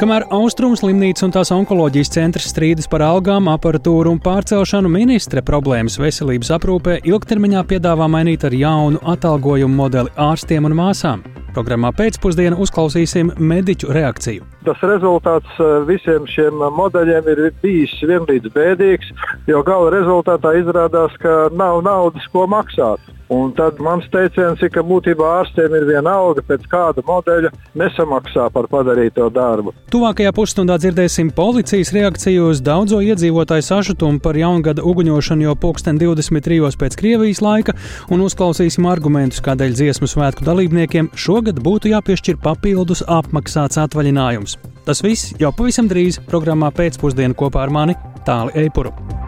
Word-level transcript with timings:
Kamēr 0.00 0.24
Austrumu 0.32 0.78
slimnīca 0.80 1.26
un 1.26 1.32
tās 1.34 1.50
onkoloģijas 1.52 2.08
centrs 2.14 2.46
strīdas 2.48 2.86
par 2.88 3.02
algām, 3.04 3.50
aparatūru 3.52 4.14
un 4.14 4.20
pārcelšanu, 4.24 4.88
ministre 4.88 5.42
problēmas 5.44 5.98
veselības 6.00 6.48
aprūpē 6.56 6.94
ilgtermiņā 7.10 7.60
piedāvā 7.68 8.06
mainīt 8.08 8.46
ar 8.48 8.56
jaunu 8.56 9.02
atalgojumu 9.12 9.76
modeli 9.82 10.14
ārstiem 10.16 10.70
un 10.70 10.78
māsām. 10.78 11.26
Programmā 11.52 11.92
pēcpusdienā 11.98 12.56
uzklausīsim 12.64 13.34
mediķu 13.52 13.92
reakciju. 13.92 14.48
Tas 14.64 14.80
rezultāts 14.88 15.60
eh, 15.60 15.76
visiem 15.84 16.24
šiem 16.32 16.64
modeļiem 16.80 17.28
ir 17.34 17.46
bijis 17.60 17.92
vienlīdz 18.00 18.54
bēdīgs, 18.56 19.12
jo 19.52 19.60
gala 19.68 19.92
rezultātā 19.98 20.56
izrādās, 20.62 21.12
ka 21.20 21.50
nav 21.52 21.84
naudas, 21.84 22.24
ko 22.32 22.48
maksāt. 22.48 23.04
Un 23.30 23.52
tad 23.54 23.78
mans 23.78 24.08
teiciens 24.10 24.58
ir, 24.58 24.72
ka 24.74 24.82
būtībā 24.82 25.26
ārstiem 25.38 25.74
ir 25.78 25.84
viena 25.86 26.16
alga, 26.18 26.42
pēc 26.42 26.64
kāda 26.70 27.04
modeļa 27.06 27.52
nesamaksā 27.78 28.48
par 28.50 28.66
padarīto 28.72 29.28
darbu. 29.30 29.70
Tuvākajā 29.94 30.32
pusstundā 30.34 30.74
dzirdēsim 30.82 31.30
policijas 31.36 31.92
reakciju 31.94 32.48
uz 32.50 32.62
daudzo 32.66 32.98
iedzīvotāju 33.06 33.66
sašutumu 33.68 34.18
par 34.24 34.38
jaungada 34.38 34.82
uguņošanu 34.82 35.46
jau 35.46 35.54
pulksten 35.62 36.02
23. 36.02 36.58
pēc 36.82 36.98
Krievijas 36.98 37.42
laika, 37.46 37.76
un 38.10 38.26
uzklausīsim 38.26 38.90
argumentus, 38.90 39.44
kādēļ 39.46 39.78
dziesmu 39.78 40.10
svētku 40.10 40.50
dalībniekiem 40.50 41.12
šogad 41.14 41.62
būtu 41.62 41.94
jāpiešķir 41.94 42.42
papildus 42.42 43.06
apmaksāts 43.06 43.78
atvaļinājums. 43.86 44.58
Tas 44.90 45.06
viss 45.06 45.36
jau 45.38 45.54
pavisam 45.54 45.86
drīz 45.86 46.18
programmā 46.26 46.74
pēcpusdienā 46.74 47.38
kopā 47.38 47.62
ar 47.62 47.78
mani 47.78 47.98
Tāli 48.26 48.66
Eipuru. 48.66 49.19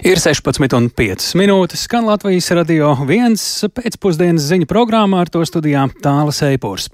Ir 0.00 0.16
16,5 0.16 1.34
minūtes, 1.36 1.82
skan 1.84 2.06
Latvijas 2.08 2.46
radio 2.56 2.94
viens 3.04 3.42
pēcpusdienas 3.76 4.46
ziņu 4.48 4.64
programmā 4.64 5.18
ar 5.20 5.28
to 5.28 5.42
studijā 5.44 5.82
Tāla 6.00 6.32
Seipūrs. 6.32 6.86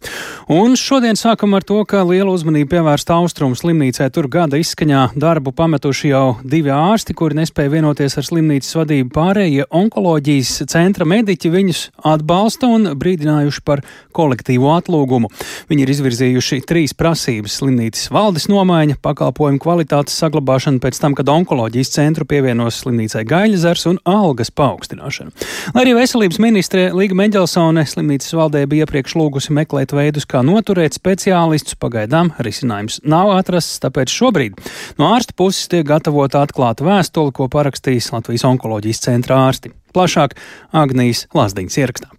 Un 0.51 0.75
šodien 0.75 1.15
sākam 1.15 1.55
ar 1.55 1.63
to, 1.63 1.79
ka 1.87 2.01
liela 2.03 2.33
uzmanība 2.35 2.75
pievērsta 2.75 3.15
Austrumu 3.15 3.55
slimnīcē. 3.55 4.09
Tur 4.11 4.27
gada 4.27 4.59
izskaņā 4.59 5.05
darbu 5.15 5.53
pametuši 5.55 6.11
jau 6.11 6.25
divi 6.43 6.73
ārsti, 6.75 7.15
kuri 7.15 7.39
nespēja 7.39 7.77
vienoties 7.77 8.19
ar 8.19 8.27
slimnīcas 8.27 8.75
vadību. 8.81 9.13
Pārējie 9.15 9.69
onkoloģijas 9.71 10.67
centra 10.67 11.07
mediķi 11.07 11.55
viņus 11.55 11.85
atbalsta 12.11 12.73
un 12.75 12.91
brīdinājuši 12.99 13.63
par 13.63 13.85
kolektīvo 14.19 14.75
atlūgumu. 14.81 15.31
Viņi 15.71 15.87
ir 15.87 15.95
izvirzījuši 15.95 16.61
trīs 16.67 16.97
prasības- 16.99 17.55
slimnīcas 17.63 18.11
valdes 18.11 18.51
nomaiņa, 18.51 18.99
pakalpojumu 18.99 19.63
kvalitātes 19.63 20.19
saglabāšana 20.19 20.83
pēc 20.83 20.99
tam, 20.99 21.15
kad 21.15 21.31
onkoloģijas 21.31 21.95
centru 22.01 22.27
pievienos 22.27 22.66
slimnīcas 22.75 22.97
slimnīcai 22.97 23.25
Gaļazars 23.29 23.87
un 23.91 23.99
algas 24.09 24.51
paaugstināšanu. 24.51 25.33
Lai 25.75 25.85
arī 25.85 25.95
veselības 25.97 26.39
ministre 26.43 26.89
Līga 26.97 27.17
Meņģelsone 27.19 27.85
slimnīcas 27.87 28.35
valdē 28.37 28.65
bija 28.67 28.87
iepriekš 28.87 29.17
lūgusi 29.19 29.55
meklēt 29.57 29.93
veidus, 29.97 30.27
kā 30.27 30.43
noturēt 30.47 30.97
speciālistus, 30.97 31.79
pagaidām 31.79 32.33
risinājums 32.39 33.01
nav 33.05 33.35
atrasts, 33.37 33.81
tāpēc 33.85 34.13
šobrīd 34.13 34.61
no 34.99 35.13
ārsta 35.15 35.37
puses 35.37 35.69
tiek 35.69 35.87
gatavota 35.87 36.43
atklāta 36.43 36.87
vēstule, 36.87 37.35
ko 37.37 37.51
parakstīs 37.53 38.13
Latvijas 38.15 38.47
onkoloģijas 38.49 39.05
centra 39.09 39.43
ārsti. 39.47 39.75
Plašāk 39.97 40.37
Agnijas 40.77 41.27
Lazdiņas 41.37 41.83
ierakstā. 41.83 42.16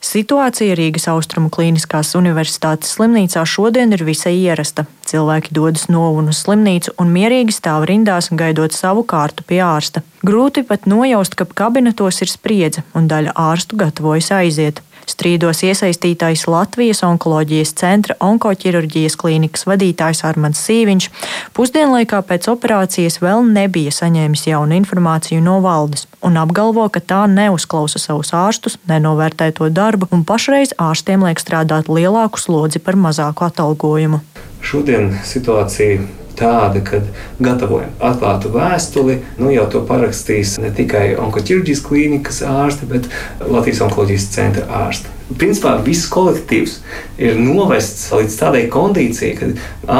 Situācija 0.00 0.72
Rīgas 0.78 1.04
Austrumu 1.12 1.50
Kliniskās 1.52 2.14
Universitātes 2.16 2.94
slimnīcā 2.96 3.42
šodien 3.44 3.92
ir 3.92 4.00
visai 4.08 4.32
ierasta. 4.38 4.86
Cilvēki 5.04 5.52
dodas 5.52 5.90
no 5.92 6.06
un 6.16 6.30
uz 6.32 6.40
slimnīcu 6.40 6.94
un 7.02 7.12
mierīgi 7.12 7.52
stāv 7.52 7.84
rindās, 7.90 8.30
gaidot 8.32 8.72
savu 8.72 9.04
kārtu 9.04 9.44
pie 9.44 9.58
ārsta. 9.60 10.00
Grūti 10.24 10.64
pat 10.64 10.88
nojaust, 10.88 11.36
ka 11.36 11.44
kabinetos 11.44 12.22
ir 12.24 12.32
spriedze 12.32 12.86
un 12.96 13.12
daļa 13.12 13.36
ārstu 13.36 13.76
gatavojas 13.82 14.32
aiziet. 14.40 14.80
Strīdos 15.10 15.64
iesaistītais 15.66 16.46
Latvijas 16.50 17.02
onkoloģijas 17.06 17.72
centra 17.80 18.14
onkoķirurģijas 18.22 19.16
klīnikas 19.18 19.66
vadītājs 19.66 20.22
Armāns 20.28 20.62
Sīviņš 20.66 21.08
pusdienlaikā 21.56 22.22
pēc 22.28 22.46
operācijas 22.52 23.18
vēl 23.24 23.42
nebija 23.50 23.94
saņēmis 23.96 24.46
jaunu 24.52 24.78
informāciju 24.78 25.42
no 25.42 25.58
valdes 25.64 26.06
un 26.22 26.38
apgalvo, 26.40 26.86
ka 26.92 27.00
tā 27.00 27.24
neuzklausa 27.30 28.00
savus 28.02 28.32
ārstus, 28.36 28.78
nenovērtē 28.90 29.50
to 29.56 29.70
darbu 29.72 30.10
un 30.14 30.24
pašreiz 30.28 30.76
ārstiem 30.78 31.24
liek 31.26 31.42
strādāt 31.42 31.90
lielāku 31.90 32.40
slodzi 32.40 32.82
par 32.84 32.98
mazāku 33.00 33.48
atalgojumu. 33.48 34.22
Šodien 34.60 35.14
situācija 35.24 36.19
tāda, 36.40 36.82
ka 36.84 37.02
gatavojam 37.42 37.92
atklātu 38.00 38.52
vēstuli. 38.54 39.20
Nu, 39.38 39.52
jau 39.54 39.68
to 39.72 39.84
parakstīs 39.88 40.56
ne 40.62 40.72
tikai 40.74 41.14
onkoķirurģijas 41.20 41.84
klīnikas 41.86 42.42
ārsti, 42.48 42.90
bet 42.90 43.08
Latvijas 43.44 43.84
onkoloģijas 43.86 44.28
centra 44.34 44.66
ārsti. 44.86 45.16
Principā 45.38 45.76
viss 45.86 46.08
kolektīvs 46.10 46.80
ir 47.22 47.38
novests 47.38 48.08
līdz 48.10 48.38
tādai 48.40 48.64
kondīcijai, 48.72 49.36
ka 49.38 49.50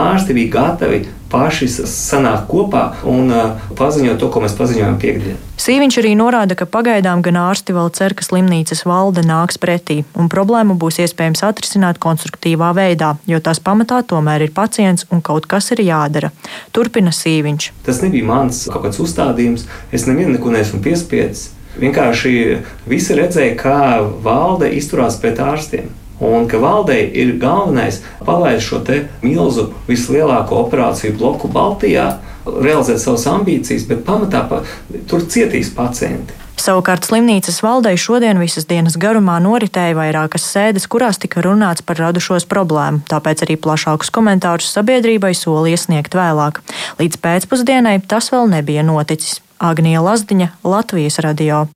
ārsti 0.00 0.34
bija 0.34 0.54
gatavi 0.56 1.04
paši 1.30 1.68
sanākt 1.70 2.48
kopā 2.50 2.91
un 3.08 3.30
uh, 3.30 3.70
paziņot 3.78 4.18
to, 4.20 4.28
ko 4.32 4.42
mēs 4.44 4.56
paziņojam 4.58 4.98
piekdienā. 5.02 5.38
Sīviņš 5.60 5.98
arī 6.00 6.14
norāda, 6.16 6.56
ka 6.56 6.64
pagaidām 6.64 7.20
gan 7.24 7.36
ārsti 7.36 7.74
vēl 7.76 7.91
cer, 7.96 8.14
ka 8.16 8.24
slimnīcas 8.24 8.86
valde 8.88 9.22
nāks 9.26 9.60
pretī, 9.60 10.00
un 10.16 10.30
problēmu 10.32 10.78
būs 10.80 11.02
iespējams 11.04 11.44
atrisināt 11.46 12.00
konstruktīvā 12.00 12.72
veidā, 12.76 13.12
jo 13.28 13.42
tās 13.44 13.60
pamatā 13.60 14.00
tomēr 14.08 14.46
ir 14.46 14.54
pacients 14.56 15.06
un 15.12 15.20
kaut 15.20 15.46
kas 15.50 15.70
ir 15.76 15.84
jādara. 15.84 16.32
Turpina 16.72 17.12
Sīviņš. 17.14 17.70
Tas 17.86 18.02
nebija 18.04 18.26
mans 18.26 18.64
kaut 18.72 18.88
kāds 18.88 19.02
uzstādījums, 19.04 19.68
es 19.92 20.08
nevienu 20.08 20.38
neko 20.38 20.56
neesmu 20.56 20.80
piespiedzis. 20.84 21.50
Vienkārši 21.80 22.32
visi 22.91 23.14
redzēja, 23.16 23.54
kā 23.60 23.80
valde 24.24 24.72
izturās 24.74 25.20
pret 25.22 25.38
ārstiem. 25.44 25.92
Un 26.20 26.48
ka 26.48 26.60
valdei 26.60 27.06
ir 27.16 27.36
galvenais 27.41 28.03
palaist 28.26 28.69
šo 28.69 28.82
milzu, 29.22 29.70
vislielāko 29.88 30.60
operāciju 30.66 31.16
bloku 31.16 31.48
Baltijā, 31.48 32.19
realizēt 32.44 33.00
savas 33.00 33.26
ambīcijas, 33.31 33.88
bet 33.88 34.04
pamatā 34.04 34.44
pa, 34.48 34.62
tur 35.09 35.25
cietīs 35.25 35.72
pacienti. 35.72 36.36
Savukārt 36.60 37.06
slimnīcas 37.09 37.62
valdei 37.64 37.94
šodien 37.97 38.36
visas 38.41 38.66
dienas 38.69 38.98
garumā 39.00 39.38
noritēja 39.41 39.97
vairākas 39.97 40.44
sēdes, 40.44 40.84
kurās 40.92 41.16
tika 41.22 41.41
runāts 41.47 41.80
par 41.80 41.97
radušos 42.03 42.44
problēmu, 42.50 43.00
tāpēc 43.09 43.47
arī 43.47 43.56
plašākus 43.56 44.12
komentārus 44.12 44.69
sabiedrībai 44.76 45.32
solīja 45.32 45.80
sniegt 45.86 46.19
vēlāk. 46.20 46.60
Līdz 47.00 47.22
pēcpusdienai 47.25 47.97
tas 48.04 48.28
vēl 48.34 48.53
nebija 48.53 48.84
noticis. 48.84 49.41
Agnija 49.60 50.04
Lazdiņa, 50.04 50.53
Latvijas 50.64 51.20
radio. 51.25 51.66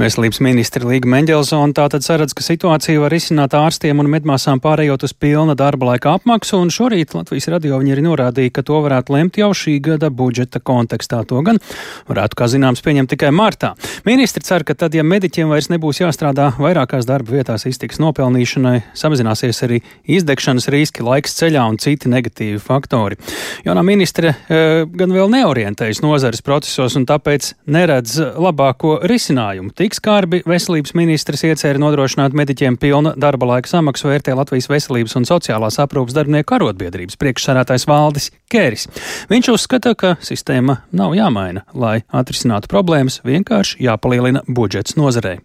Veselības 0.00 0.40
ministra 0.40 0.86
Līga 0.88 1.08
Mendelsona 1.10 1.74
tātad 1.76 2.04
saredz, 2.04 2.32
ka 2.36 2.44
situāciju 2.44 3.02
var 3.04 3.12
izsināt 3.12 3.52
ārstiem 3.56 4.00
un 4.00 4.08
medmāsām 4.10 4.60
pārējot 4.62 5.04
uz 5.04 5.12
pilna 5.12 5.54
darba 5.58 5.90
laika 5.90 6.14
apmaksu, 6.16 6.56
un 6.62 6.72
šorīt 6.72 7.12
Latvijas 7.16 7.50
radio 7.52 7.80
viņi 7.82 7.94
arī 7.94 8.04
norādīja, 8.06 8.54
ka 8.56 8.64
to 8.66 8.80
varētu 8.84 9.16
lemt 9.16 9.38
jau 9.40 9.50
šī 9.56 9.76
gada 9.84 10.08
budžeta 10.08 10.62
kontekstā. 10.64 11.20
To 11.28 11.42
gan 11.44 11.60
varētu, 12.08 12.38
kā 12.40 12.48
zināms, 12.48 12.80
pieņemt 12.84 13.12
tikai 13.12 13.32
martā. 13.36 13.74
Ministri 14.08 14.42
cer, 14.46 14.64
ka 14.64 14.76
tad, 14.78 14.96
ja 14.96 15.04
mediķiem 15.04 15.52
vairs 15.52 15.68
nebūs 15.72 16.00
jāstrādā 16.00 16.48
vairākās 16.56 17.06
darba 17.08 17.36
vietās 17.36 17.68
iztiks 17.68 18.00
nopelnīšanai, 18.02 18.78
samazināsies 18.96 19.62
arī 19.68 19.82
izdegšanas 20.08 20.70
riski, 20.72 21.04
laiks 21.04 21.36
ceļā 21.36 21.66
un 21.68 21.78
citi 21.82 22.10
negatīvi 22.12 22.62
faktori. 22.62 23.20
Jaunā 23.66 23.84
ministre 23.86 24.32
e, 24.32 24.64
gan 24.88 25.12
vēl 25.12 25.30
neorientējas 25.36 26.02
nozares 26.02 26.42
procesos 26.42 26.96
un 26.98 27.06
tāpēc 27.08 27.52
neredz 27.68 28.16
labāko 28.40 28.96
risinājumu 29.04 29.41
Tik 29.76 29.96
skarbi 29.96 30.42
veselības 30.46 30.94
ministrs 30.94 31.42
iecerēja 31.48 31.80
nodrošināt 31.82 32.34
mediķiem 32.36 32.76
pilna 32.80 33.14
darba 33.18 33.48
laika 33.50 33.70
samaksu 33.70 34.10
vērtē 34.10 34.36
Latvijas 34.38 34.68
veselības 34.70 35.16
un 35.18 35.26
sociālās 35.28 35.80
aprūpas 35.82 36.14
darbinieku 36.16 36.56
arotbiedrības 36.58 37.18
priekšsarātais 37.18 37.86
Valdis 37.90 38.30
Kēris. 38.52 38.86
Viņš 39.32 39.52
uzskata, 39.54 39.94
ka 39.98 40.14
sistēma 40.22 40.82
nav 40.94 41.16
jāmaina, 41.18 41.64
lai 41.74 42.02
atrisinātu 42.14 42.70
problēmas, 42.70 43.20
vienkārši 43.26 43.82
jāpalielina 43.88 44.44
budžets 44.46 44.94
nozarei. 45.00 45.40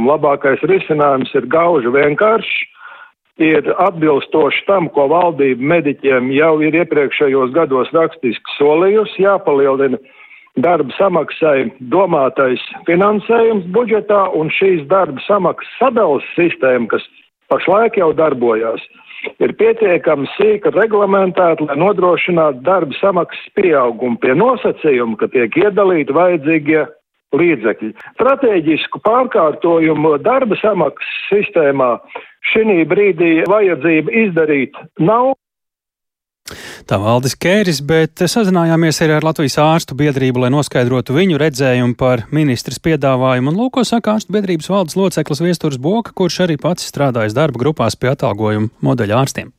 Labākais 0.00 0.62
risinājums 0.66 1.30
ir 1.36 1.46
gauži 1.52 1.92
vienkāršs 1.94 2.54
ir 3.42 3.66
atbilstoši 3.82 4.64
tam, 4.66 4.88
ko 4.94 5.08
valdība 5.10 5.62
mediķiem 5.74 6.30
jau 6.34 6.54
ir 6.62 6.76
iepriekšējos 6.82 7.54
gados 7.54 7.90
rakstiski 7.94 8.58
solījusi, 8.58 9.24
jāpalielina 9.26 9.98
darba 10.60 10.94
samaksai 10.98 11.70
domātais 11.92 12.62
finansējums 12.88 13.66
budžetā 13.74 14.26
un 14.38 14.52
šīs 14.54 14.84
darba 14.90 15.22
samaksas 15.26 15.78
sadales 15.80 16.26
sistēma, 16.38 16.88
kas 16.92 17.06
pašlaik 17.52 17.98
jau 17.98 18.12
darbojās, 18.16 18.82
ir 19.42 19.54
pietiekami 19.58 20.28
sīka 20.36 20.72
reglamentēta, 20.74 21.66
lai 21.68 21.78
nodrošinātu 21.80 22.62
darba 22.66 22.94
samaksas 23.00 23.46
pieaugumu 23.58 24.20
pie 24.22 24.36
nosacījuma, 24.38 25.18
ka 25.20 25.30
tiek 25.32 25.56
iedalīti 25.64 26.14
vajadzīgie 26.14 26.84
līdzekļi. 27.34 27.90
Stratēģisku 28.14 29.00
pārkārtojumu 29.04 30.16
darba 30.22 30.58
samaksas 30.60 31.14
sistēmā 31.30 31.96
šī 32.52 32.84
brīdī 32.90 33.32
vajadzība 33.50 34.14
izdarīt 34.26 34.78
nav. 35.00 35.34
Tā 36.84 36.98
valdis 37.00 37.32
Kēris, 37.40 37.78
bet 37.88 38.20
sazinājāmies 38.20 38.98
arī 39.00 39.14
ar 39.16 39.24
Latvijas 39.24 39.56
ārstu 39.62 39.96
biedrību, 39.96 40.42
lai 40.42 40.50
noskaidrotu 40.52 41.16
viņu 41.16 41.38
redzējumu 41.40 41.96
par 41.96 42.26
ministras 42.36 42.76
piedāvājumu. 42.84 43.48
Un 43.48 43.62
lūko 43.62 43.84
saka 43.88 44.18
ārstu 44.18 44.34
biedrības 44.36 44.68
valdes 44.68 44.98
loceklis 45.00 45.40
Viesturs 45.40 45.80
Boka, 45.80 46.12
kurš 46.12 46.42
arī 46.44 46.58
pats 46.60 46.84
strādājas 46.90 47.36
darba 47.36 47.62
grupās 47.62 47.96
pie 47.96 48.12
atalgojuma 48.12 48.68
modeļa 48.84 49.22
ārstiem. 49.22 49.54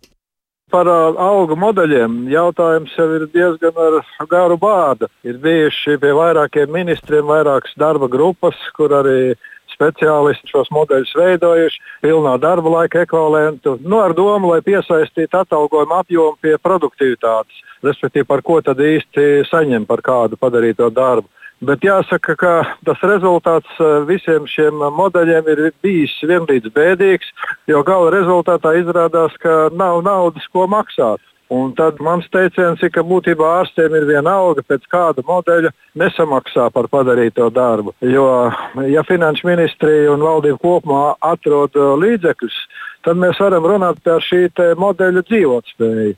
Par 0.74 0.86
uh, 0.90 1.18
algu 1.22 1.58
modeļiem 1.58 2.28
jautājums 2.30 2.94
jau 2.98 3.10
ir 3.18 3.26
diezgan 3.34 3.82
ar 3.82 4.00
garu 4.30 4.58
bādu. 4.62 5.10
Ir 5.26 5.42
bijuši 5.42 5.98
pie 6.02 6.14
vairākiem 6.14 6.70
ministriem 6.74 7.26
vairākas 7.26 7.74
darba 7.82 8.10
grupas, 8.14 8.62
kur 8.78 8.94
arī 9.02 9.34
speciālisti 9.76 10.52
šos 10.52 10.72
modeļus 10.74 11.14
veidojuši, 11.20 11.84
pilnā 12.06 12.36
darba 12.42 12.74
laika 12.80 13.04
ekvivalentu, 13.06 13.78
nu, 13.84 14.02
ar 14.02 14.16
domu, 14.18 14.54
lai 14.54 14.64
piesaistītu 14.66 15.44
atalgojumu 15.44 16.00
apjomu 16.00 16.40
pie 16.42 16.58
produktivitātes, 16.64 17.62
respektīvi 17.86 18.28
par 18.28 18.44
ko 18.46 18.62
tad 18.66 18.82
īsti 18.82 19.46
saņem 19.52 19.88
par 19.90 20.04
kādu 20.06 20.40
padarīto 20.40 20.90
darbu. 20.94 21.30
Bet 21.64 21.86
jāsaka, 21.88 22.34
ka 22.36 22.54
tas 22.84 23.04
rezultāts 23.08 23.78
eh, 23.80 24.02
visiem 24.10 24.44
šiem 24.50 24.82
modeļiem 24.98 25.48
ir 25.54 25.62
bijis 25.84 26.14
vienlīdz 26.28 26.74
bēdīgs, 26.76 27.32
jo 27.72 27.80
gala 27.88 28.12
rezultātā 28.12 28.76
izrādās, 28.82 29.38
ka 29.40 29.70
nav 29.72 30.04
naudas, 30.04 30.44
ko 30.52 30.68
maksāt. 30.68 31.24
Un 31.54 31.76
tad 31.78 32.00
mans 32.02 32.26
teiciens 32.34 32.82
ir, 32.82 32.90
ka 32.90 33.04
būtībā 33.06 33.50
ārstiem 33.60 33.94
ir 33.94 34.08
viena 34.10 34.34
alga, 34.42 34.64
pēc 34.66 34.88
kāda 34.90 35.22
modeļa 35.28 35.70
nesamaksā 36.02 36.72
par 36.74 36.90
padarīto 36.90 37.52
darbu. 37.54 37.94
Jo, 38.02 38.50
ja 38.90 39.04
finanšu 39.06 39.46
ministrija 39.52 40.14
un 40.16 40.26
valdība 40.26 40.58
kopumā 40.64 41.04
atrod 41.22 41.78
uh, 41.78 41.94
līdzekļus, 42.02 42.58
tad 43.06 43.22
mēs 43.22 43.38
varam 43.44 43.68
runāt 43.70 44.02
par 44.04 44.26
šī 44.26 44.48
modeļa 44.82 45.26
dzīvotspēju. 45.30 46.16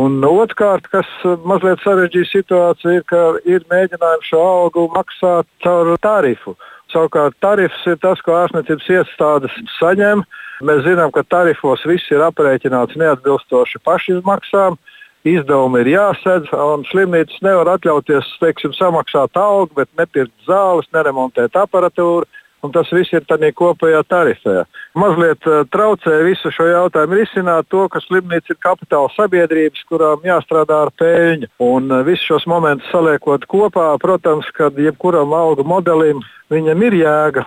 Un 0.00 0.20
otrkārt, 0.22 0.86
kas 0.90 1.06
mazliet 1.46 1.80
sarežģīja 1.82 2.30
situāciju, 2.30 2.98
ir, 3.00 3.06
ka 3.10 3.22
ir 3.42 3.64
mēģinājumi 3.70 4.28
šo 4.28 4.42
algu 4.42 4.84
maksāt 4.94 5.48
caur 5.64 5.96
tarifu. 6.02 6.54
Savukārt 6.90 7.36
tarifs 7.42 7.82
ir 7.86 7.98
tas, 8.02 8.20
ko 8.24 8.34
ārstniecības 8.38 8.88
iestādes 8.96 9.58
saņem. 9.78 10.24
Mēs 10.66 10.82
zinām, 10.84 11.12
ka 11.14 11.22
tarifos 11.24 11.84
viss 11.88 12.10
ir 12.12 12.24
aprēķināts 12.26 12.98
neatbilstoši 13.00 13.80
pašizmaksām. 13.86 14.76
Izdevumi 15.28 15.82
ir 15.82 15.90
jāsedz, 15.94 16.48
un 16.56 16.84
slimnīcas 16.88 17.42
nevar 17.44 17.74
atļauties 17.74 18.28
teiksim, 18.40 18.72
samaksāt 18.72 19.36
algu, 19.36 19.74
bet 19.76 19.90
nepirkt 20.00 20.32
zāles, 20.48 20.88
neremontēt 20.96 21.58
aparatūru 21.60 22.24
un 22.62 22.72
tas 22.74 22.90
viss 22.92 23.12
ir 23.14 23.24
tādā 23.28 23.50
kopējā 23.56 24.02
tarifē. 24.10 24.64
Mazliet 24.98 25.46
uh, 25.48 25.62
traucē 25.72 26.20
visu 26.26 26.52
šo 26.54 26.68
jautājumu 26.68 27.20
risināt 27.20 27.68
to, 27.72 27.86
ka 27.92 28.02
slimnīca 28.04 28.54
ir 28.54 28.60
kapitāla 28.62 29.10
sabiedrības, 29.16 29.86
kurām 29.90 30.24
jāstrādā 30.26 30.84
ar 30.86 30.92
pēļņu. 31.00 31.50
Un 31.66 31.90
uh, 31.90 32.04
visus 32.06 32.26
šos 32.28 32.48
momentus 32.50 32.90
saliekot 32.92 33.46
kopā, 33.50 33.90
protams, 34.02 34.48
ka 34.56 34.70
jebkuram 34.76 35.34
algu 35.36 35.66
modelim 35.66 36.24
viņam 36.52 36.86
ir 36.88 37.00
jēga, 37.02 37.46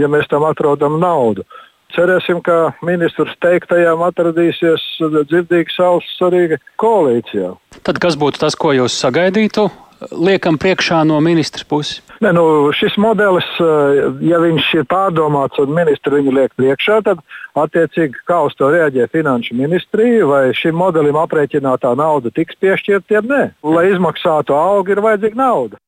ja 0.00 0.10
mēs 0.10 0.28
tam 0.30 0.46
atrodam 0.48 1.00
naudu. 1.02 1.46
Cerēsim, 1.94 2.40
ka 2.42 2.74
ministrs 2.82 3.36
teiktajām 3.44 4.00
atradīsies 4.02 4.82
dzirdīgs 5.30 5.76
auss 5.84 6.22
arī 6.26 6.56
koalīcijā. 6.82 7.52
Tad 7.86 8.00
kas 8.02 8.18
būtu 8.18 8.42
tas, 8.42 8.56
ko 8.58 8.72
jūs 8.74 8.96
sagaidītu 8.98 9.68
liekam 10.12 10.58
priekšā 10.60 11.02
no 11.08 11.20
ministra 11.24 11.64
puses? 11.68 12.00
Ne, 12.20 12.32
nu, 12.32 12.72
šis 12.72 12.96
modelis, 13.00 13.46
eh, 13.60 14.02
ja 14.28 14.40
viņš 14.42 14.70
ir 14.80 14.88
pārdomāts 14.90 15.60
un 15.60 15.74
ministri 15.76 16.20
viņu 16.20 16.34
liek 16.34 16.54
priekšā, 16.58 17.00
tad 17.04 17.22
attiecīgi 17.54 18.24
kā 18.28 18.40
uz 18.46 18.54
to 18.58 18.70
reaģē 18.74 19.08
finanšu 19.12 19.56
ministrija, 19.58 20.26
vai 20.26 20.42
šim 20.56 20.76
modelim 20.78 21.18
aprēķinātā 21.20 21.94
nauda 21.98 22.32
tiks 22.34 22.58
piešķirta, 22.60 23.16
ja 23.16 23.22
nē. 23.22 23.42
Lai 23.62 23.88
izmaksātu 23.92 24.56
algu, 24.56 24.94
ir 24.94 25.02
vajadzīga 25.04 25.38
nauda. 25.38 25.80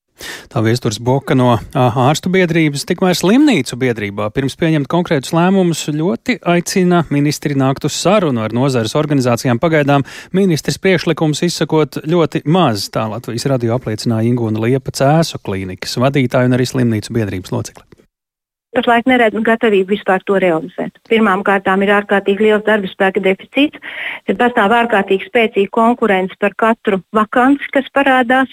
Tā 0.52 0.62
viesturs 0.64 0.98
Boka 1.02 1.36
no 1.36 1.54
ārstu 1.76 2.30
biedrības, 2.32 2.86
tikmēr 2.88 3.16
slimnīcu 3.18 3.78
biedrībā 3.80 4.30
pirms 4.34 4.56
pieņemt 4.60 4.88
konkrētus 4.90 5.34
lēmumus 5.36 5.86
ļoti 5.92 6.38
aicina 6.54 7.02
ministri 7.12 7.58
nākt 7.58 7.88
uz 7.88 7.98
sarunu 7.98 8.44
ar 8.46 8.54
nozares 8.56 8.96
organizācijām. 8.98 9.60
Pagaidām 9.62 10.06
ministrs 10.36 10.80
priekšlikums 10.82 11.44
izsakot 11.46 12.00
ļoti 12.06 12.46
maz, 12.48 12.88
tā 12.92 13.04
Latvijas 13.10 13.48
radio 13.52 13.76
apliecināja 13.76 14.30
Ingūna 14.30 14.64
Liepa 14.64 14.94
Cēsu 14.96 15.42
klīnikas 15.44 15.98
vadītāja 16.00 16.48
un 16.48 16.56
arī 16.56 16.69
slimnīcu 16.70 17.16
biedrības 17.16 17.54
locekli 17.54 17.96
pašlaik 18.76 19.08
neredzu 19.08 19.40
gatavību 19.44 19.94
vispār 19.94 20.24
to 20.28 20.38
realizēt. 20.42 20.98
Pirmām 21.08 21.42
kārtām 21.46 21.84
ir 21.84 21.94
ārkārtīgi 21.96 22.48
liels 22.48 22.64
darba 22.66 22.90
spēka 22.90 23.22
deficīts, 23.24 23.80
tad 24.28 24.40
pastāv 24.42 24.74
ārkārtīgi 24.76 25.30
spēcīga 25.30 25.72
konkurence 25.72 26.36
par 26.40 26.56
katru 26.60 27.00
vakanci, 27.16 27.72
kas 27.76 27.88
parādās. 27.96 28.52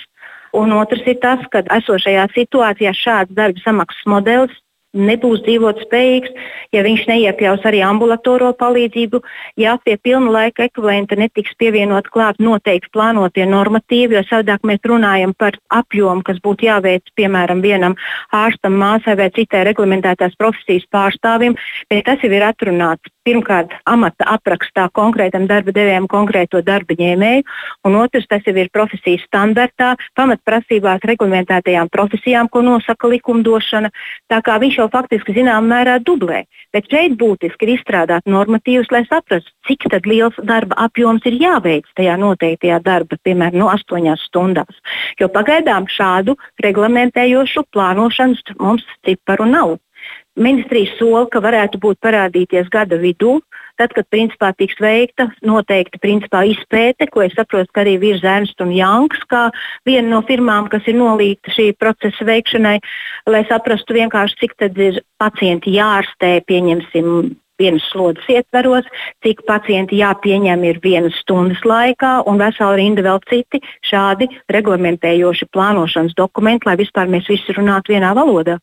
Un 0.53 0.73
otrs 0.77 1.07
ir 1.09 1.17
tas, 1.21 1.41
ka 1.49 1.63
esošajā 1.79 2.27
situācijā 2.35 2.93
šāds 2.93 3.33
darba 3.33 3.63
samaksas 3.65 4.05
modelis 4.05 4.59
nebūs 4.93 5.41
dzīvot 5.45 5.81
spējīgs, 5.87 6.33
ja 6.73 6.83
viņš 6.85 7.05
neiekļaus 7.09 7.65
arī 7.69 7.81
ambulatoro 7.85 8.51
palīdzību, 8.57 9.21
ja 9.59 9.75
pie 9.83 9.97
pilna 9.97 10.31
laika 10.37 10.67
ekvivalenta 10.67 11.17
netiks 11.19 11.55
pievienot 11.57 12.09
klāt 12.13 12.39
noteikti 12.39 12.93
plānotie 12.93 13.47
normatīvi, 13.49 14.17
jo 14.17 14.23
savādāk 14.29 14.65
mēs 14.69 14.85
runājam 14.85 15.33
par 15.37 15.57
apjomu, 15.73 16.23
kas 16.25 16.41
būtu 16.45 16.69
jāveic 16.69 17.09
piemēram 17.17 17.63
vienam 17.65 17.97
ārstam, 18.33 18.77
māsai 18.77 19.17
vai 19.17 19.31
citai 19.33 19.65
reglamentētās 19.69 20.37
profesijas 20.37 20.85
pārstāvim, 20.93 21.57
bet 21.89 22.05
tas 22.05 22.21
jau 22.23 22.31
ir 22.33 22.45
atrunāts 22.45 23.13
pirmkārt 23.23 23.71
amata 23.87 24.27
aprakstā 24.35 24.89
konkrētam 24.95 25.47
darba 25.47 25.73
devējam 25.75 26.07
konkrēto 26.11 26.61
darba 26.65 26.95
ņēmēju, 26.99 27.43
un 27.87 27.97
otrs 28.01 28.27
tas 28.29 28.43
jau 28.47 28.55
ir 28.59 28.71
profesijas 28.73 29.23
standartā, 29.27 29.93
pamatprasībās 30.19 31.05
reglamentētajām 31.07 31.91
profesijām, 31.93 32.49
ko 32.51 32.63
nosaka 32.65 33.11
likumdošana. 33.13 33.91
Tā 34.31 34.41
kā 34.43 34.59
viņš 34.59 34.79
jau 34.83 34.91
faktiski 34.93 35.35
zināmā 35.35 35.63
mērā 35.71 35.97
dublē. 36.03 36.43
Bet 36.73 36.89
šeit 36.91 37.15
būtiski 37.19 37.67
ir 37.67 37.73
izstrādāt 37.77 38.27
normatīvus, 38.29 38.91
lai 38.91 39.03
saprastu, 39.07 39.51
cik 39.67 39.87
liels 40.05 40.35
darba 40.43 40.75
apjoms 40.85 41.25
ir 41.29 41.39
jāveic 41.39 41.87
tajā 41.95 42.17
noteiktajā 42.19 42.79
darba, 42.83 43.17
piemēram, 43.23 43.59
no 43.63 43.69
8 43.71 44.17
stundās. 44.25 44.75
Jo 45.19 45.29
pagaidām 45.29 45.87
šādu 45.87 46.35
reglamentējošu 46.63 47.65
plānošanas 47.73 48.43
mums 48.59 48.85
ciparu 49.05 49.45
nav. 49.49 49.77
Ministrija 50.35 50.89
sola, 50.97 51.27
ka 51.29 51.39
varētu 51.39 51.77
būt 51.77 51.99
parādīties 52.01 52.69
gada 52.73 52.97
vidū, 52.97 53.37
tad, 53.79 53.93
kad 53.95 54.07
principā 54.13 54.51
tiks 54.57 54.79
veikta 54.81 55.29
noteikti 55.45 56.01
principā, 56.03 56.43
izpēte, 56.49 57.07
ko 57.11 57.23
es 57.25 57.35
saprotu, 57.37 57.71
ka 57.73 57.83
arī 57.83 57.97
Virs 58.01 58.25
Ernsts 58.25 58.63
un 58.63 58.73
Janks, 58.75 59.23
kā 59.31 59.47
viena 59.87 60.15
no 60.15 60.23
firmām, 60.27 60.69
kas 60.71 60.87
ir 60.89 60.99
nolīgta 60.99 61.53
šī 61.55 61.71
procesa 61.79 62.27
veikšanai, 62.27 62.79
lai 63.29 63.45
saprastu 63.49 63.97
vienkārši, 63.99 64.41
cik 64.43 64.57
tad 64.61 64.77
ir 64.81 65.01
pacienti 65.21 65.73
jārastē, 65.77 66.35
pieņemsim, 66.49 67.37
vienas 67.61 67.85
slodzes 67.91 68.25
ietveros, 68.33 68.87
cik 69.23 69.43
pacienti 69.47 69.99
jāpieņem 70.01 70.65
ir 70.67 70.81
vienas 70.83 71.17
stundas 71.21 71.61
laikā, 71.67 72.23
un 72.29 72.41
vesela 72.41 72.75
rinda 72.79 73.05
vēl 73.05 73.21
citi 73.29 73.61
šādi 73.85 74.29
reglamentējoši 74.51 75.49
plānošanas 75.53 76.17
dokumenti, 76.17 76.67
lai 76.69 76.79
vispār 76.81 77.11
mēs 77.13 77.29
visi 77.29 77.55
runātu 77.55 77.93
vienā 77.95 78.13
valodā. 78.17 78.57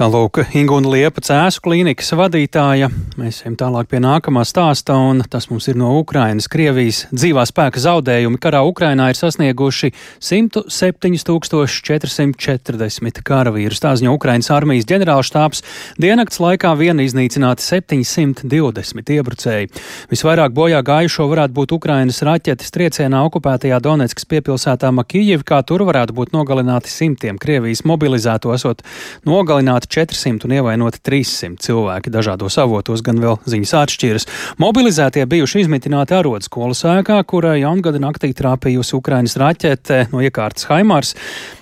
Tālūk, 0.00 0.38
Ingūna 0.54 0.86
Liepa 0.94 1.20
Cēsu 1.20 1.60
klīnikas 1.64 2.12
vadītāja. 2.16 2.88
Mēs 3.20 3.42
ejam 3.42 3.56
tālāk 3.58 3.88
pie 3.90 3.98
nākamā 4.00 4.44
stāsta, 4.48 4.94
un 4.94 5.22
tas 5.28 5.50
mums 5.50 5.68
ir 5.68 5.76
no 5.76 5.98
Ukrainas. 5.98 6.48
Krievijas 6.48 7.06
dzīvā 7.10 7.42
spēka 7.44 7.80
zaudējumi 7.82 8.38
karā 8.40 8.62
Ukrainā 8.64 9.08
ir 9.10 9.16
sasnieguši 9.18 9.90
107,440 10.22 13.20
karavīru. 13.26 13.74
Stāziņo 13.76 14.14
Ukrainas 14.14 14.50
armijas 14.54 14.86
ģenerālštāps 14.88 15.62
diennakts 16.00 16.40
laikā 16.40 16.72
viena 16.78 17.02
iznīcināti 17.04 17.60
720 17.66 19.12
iebrucēji. 19.18 19.68
Visvairāk 20.14 20.50
bojā 20.54 20.80
gājušo 20.86 21.26
varētu 21.34 21.52
būt 21.58 21.74
Ukrainas 21.76 22.22
raķetes 22.24 22.72
triecienā 22.78 23.18
okupētajā 23.26 23.76
Donetskas 23.84 24.24
piepilsētā 24.32 24.88
Makijivkā. 25.02 25.58
Tur 25.66 25.80
varētu 25.90 26.12
būt 26.16 26.28
nogalināti 26.38 26.88
simtiem 26.94 27.36
Krievijas 27.42 27.84
mobilizēto 27.84 28.54
esot 28.56 28.80
nogalināti 28.80 28.98
nogalināti 29.30 29.90
400 29.96 30.48
un 30.48 30.56
ievainoti 30.58 31.00
300 31.06 31.62
cilvēki. 31.64 32.12
Dažādos 32.12 32.58
avotos 32.60 33.04
gan 33.06 33.20
vēl 33.22 33.38
ziņas 33.48 33.74
atšķiras. 33.84 34.28
Mobilizētie 34.62 35.24
bijuši 35.30 35.64
izmitināti 35.64 36.16
arodskolas 36.18 36.82
ēkā, 36.98 37.20
kurai 37.30 37.60
jaungada 37.62 38.02
naktī 38.02 38.32
trāpījusi 38.36 38.96
Ukrainas 38.98 39.38
raķete 39.40 40.08
no 40.12 40.24
iekārtas 40.24 40.68
Haimārs. 40.70 41.14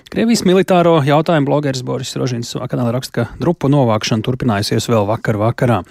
Krievijas 0.09 0.41
militāro 0.41 0.95
jautājumu 1.05 1.45
blogeris 1.45 1.83
Boris 1.85 2.15
Rožins 2.17 2.49
savā 2.49 2.65
kanālā 2.71 2.95
raksta, 2.95 3.13
ka 3.13 3.37
drupu 3.37 3.69
novākšana 3.69 4.25
turpinājusies 4.25 4.87
vēl 4.89 5.05
vakar 5.05 5.37
vakarā. 5.37 5.83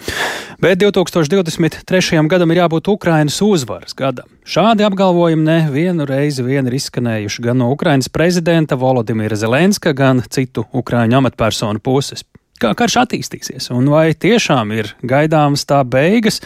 Bet 0.59 0.81
2023. 0.83 2.19
gadam 2.27 2.51
ir 2.51 2.65
jābūt 2.65 2.91
Ukrainas 2.91 3.37
uzvaras 3.47 3.95
gadam. 3.95 4.27
Šādi 4.43 4.83
apgalvojumi 4.89 5.47
nevienu 5.47 6.09
reizi 6.11 6.43
vien 6.43 6.67
ir 6.67 6.75
izskanējuši 6.81 7.47
gan 7.47 7.63
no 7.63 7.71
Ukrainas 7.71 8.11
prezidenta 8.11 8.75
Volodimira 8.75 9.39
Zelenska, 9.39 9.95
gan 9.95 10.25
citu 10.27 10.67
Ukraiņu 10.75 11.21
amatpersonu 11.21 11.79
puses. 11.79 12.27
Kā 12.59 12.73
karš 12.75 12.97
attīstīsies 13.05 13.69
un 13.71 13.87
vai 13.93 14.11
tiešām 14.19 14.73
ir 14.75 14.91
gaidāmas 15.07 15.63
tā 15.69 15.79
beigas, 15.87 16.41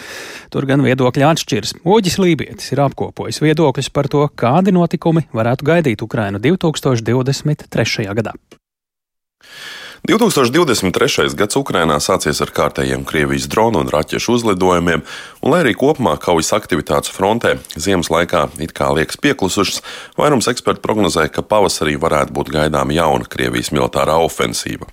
tur 0.53 0.67
gan 0.69 0.85
viedokļi 0.85 1.25
atšķiras. 1.25 1.77
Oģis 1.89 2.19
Lībietis 2.21 2.73
ir 2.75 2.83
apkopojis 2.85 3.41
viedokļus 3.41 3.89
par 3.97 4.11
to, 4.13 4.27
kādi 4.29 4.75
notikumi 4.77 5.25
varētu 5.33 5.69
gaidīt 5.71 6.05
Ukrainu 6.05 6.43
2023. 6.43 8.11
gadā. 8.13 8.37
2023. 10.03 11.31
gads 11.39 11.55
Ukrainā 11.55 11.95
sācies 12.03 12.41
ar 12.43 12.51
kārtējiem 12.51 13.05
Krievijas 13.07 13.45
dronu 13.47 13.85
un 13.85 13.91
raķešu 13.93 14.35
uzlidojumiem, 14.35 15.05
un 15.47 15.55
lai 15.55 15.61
arī 15.63 15.77
kopumā 15.79 16.17
kaujas 16.19 16.51
aktivitātes 16.57 17.13
frontē 17.15 17.53
ziemas 17.79 18.11
laikā 18.11 18.49
it 18.59 18.75
kā 18.75 18.89
liekas 18.97 19.21
pieklusušas, 19.23 19.79
vairums 20.19 20.51
ekspertu 20.51 20.83
prognozē, 20.83 21.29
ka 21.31 21.47
pavasarī 21.47 21.95
varētu 22.03 22.35
būt 22.35 22.51
gaidāma 22.51 22.99
jauna 22.99 23.31
Krievijas 23.31 23.71
militārā 23.71 24.19
ofensīva. 24.27 24.91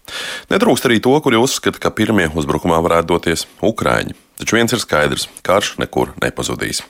Netrūkst 0.54 0.86
arī 0.86 1.02
to, 1.02 1.18
kuri 1.26 1.42
uzskata, 1.42 1.82
ka 1.82 1.90
pirmie 1.90 2.30
uzbrukumā 2.30 2.78
varētu 2.78 3.16
doties 3.16 3.48
Ukraiņi. 3.66 4.14
Taču 4.38 4.62
viens 4.62 4.78
ir 4.78 4.86
skaidrs- 4.86 5.26
karš 5.48 5.80
nekur 5.82 6.14
nepazudīs. 6.22 6.86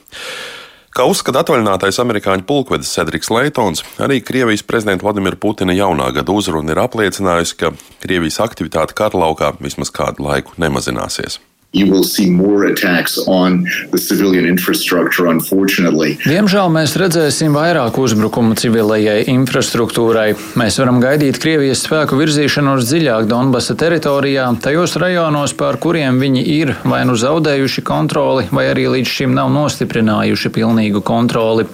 Kā 0.90 1.04
uzskata 1.06 1.44
atvaļinātais 1.44 2.00
amerikāņu 2.02 2.42
pulkvedis 2.48 2.90
Cedriks 2.96 3.30
Leitons, 3.30 3.84
arī 4.02 4.18
Krievijas 4.26 4.64
prezidenta 4.66 5.06
Vladimira 5.06 5.38
Putina 5.38 5.76
jaunā 5.76 6.08
gada 6.16 6.34
uzruna 6.34 6.74
ir 6.74 6.82
apliecinājusi, 6.82 7.60
ka 7.62 7.70
Krievijas 8.02 8.40
aktivitāte 8.42 8.98
karlaukā 8.98 9.52
vismaz 9.62 9.94
kādu 9.94 10.26
laiku 10.26 10.58
nemazināsies 10.58 11.38
you 11.72 11.86
will 11.86 12.02
see 12.02 12.28
more 12.28 12.66
attacks 12.66 13.16
on 13.28 13.64
the 13.92 13.98
civilian 13.98 14.44
infrastructure, 14.44 15.30
unfortunately. 15.30 16.16
Diemžēl 16.26 16.66
mēs 16.74 16.96
redzēsim 16.98 17.54
vairāk 17.54 17.98
uzbrukumu 18.00 18.56
civilajai 18.58 19.22
infrastruktūrai. 19.30 20.32
Mēs 20.58 20.80
varam 20.82 20.98
gaidīt 21.02 21.38
Krievijas 21.42 21.84
spēku 21.86 22.18
virzīšanos 22.18 22.88
dziļāk 22.90 23.28
Donbasa 23.30 23.76
teritorijā, 23.78 24.48
tajos 24.64 24.96
rajonos, 24.98 25.54
pār 25.54 25.78
kuriem 25.78 26.18
viņi 26.22 26.42
ir 26.56 26.74
vai 26.82 27.04
nu 27.06 27.14
zaudējuši 27.14 27.86
kontroli, 27.86 28.48
vai 28.50 28.66
arī 28.72 28.88
līdz 28.96 29.14
šim 29.20 29.38
nav 29.38 29.52
nostiprinājuši 29.54 30.50
pilnīgu 30.56 31.04
kontroli. 31.06 31.68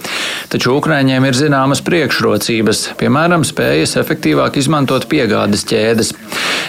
Taču 0.53 0.76
Ukraiņiem 0.76 1.25
ir 1.25 1.41
zināmas 1.41 1.81
priekšrocības, 1.87 2.85
piemēram, 3.00 3.49
spējas 3.49 3.97
efektīvāk 4.03 4.61
izmantot 4.61 5.09
piegādes 5.09 5.65
ķēdes. 5.73 6.12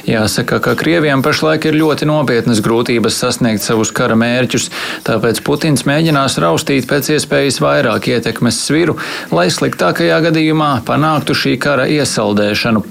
Jāsaka, 0.08 0.62
ka 0.64 0.78
Krieviem 0.80 1.20
pašlaik 1.26 1.68
ir 1.68 1.76
ļoti 1.76 2.08
nopietnas 2.08 2.62
grūtības 2.64 3.17
sasniegt 3.18 3.66
savus 3.66 3.92
kara 3.96 4.18
mērķus, 4.20 4.70
tāpēc 5.08 5.42
Putins 5.48 5.86
mēģinās 5.90 6.38
raustīt 6.44 6.90
pēc 6.90 7.12
iespējas 7.18 7.62
vairāk 7.64 8.12
ietekmes 8.14 8.62
sviru, 8.68 8.98
lai 9.34 9.48
sliktākajā 9.54 10.20
gadījumā 10.30 10.72
panāktu 10.88 11.38
šī 11.38 11.58
kara 11.62 11.90
iesaldēšanu. 11.98 12.86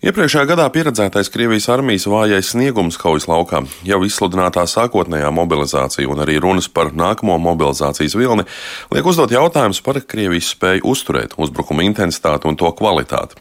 Iepriekšējā 0.00 0.46
gadā 0.48 0.64
pieredzētais 0.72 1.28
Krievijas 1.28 1.66
armijas 1.68 2.06
vājais 2.08 2.54
sniegums 2.54 2.96
kaujas 2.96 3.26
laukā, 3.28 3.58
jau 3.84 3.98
izsludinātā 4.06 4.62
sākotnējā 4.64 5.28
mobilizācija 5.36 6.08
un 6.08 6.22
arī 6.24 6.38
runas 6.40 6.70
par 6.72 6.94
nākamo 6.96 7.36
mobilizācijas 7.44 8.16
vilni 8.16 8.46
liek 8.94 9.10
uzdot 9.12 9.34
jautājumus 9.36 9.82
par 9.84 10.00
Krievijas 10.00 10.54
spēju 10.54 10.88
uzturēt 10.88 11.36
uzbrukuma 11.36 11.84
intensitāti 11.84 12.48
un 12.48 12.56
to 12.56 12.72
kvalitāti. 12.80 13.36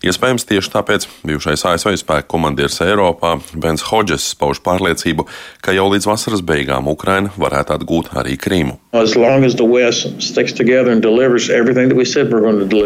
Iespējams, 0.00 0.46
tieši 0.48 0.70
tāpēc 0.72 1.04
bijušais 1.28 1.66
ASV 1.68 1.92
spēku 2.00 2.30
komandieris 2.32 2.80
Eiropā 2.80 3.34
Bens 3.52 3.84
Hodžes 3.90 4.30
pauž 4.40 4.62
pārliecību, 4.64 5.26
ka 5.60 5.74
jau 5.76 5.90
līdz 5.92 6.06
vasaras 6.08 6.40
beigām 6.40 6.88
Ukraina 6.88 7.28
varētu 7.36 7.74
atgūt 7.76 8.08
arī 8.16 8.38
Krīmu. 8.40 8.78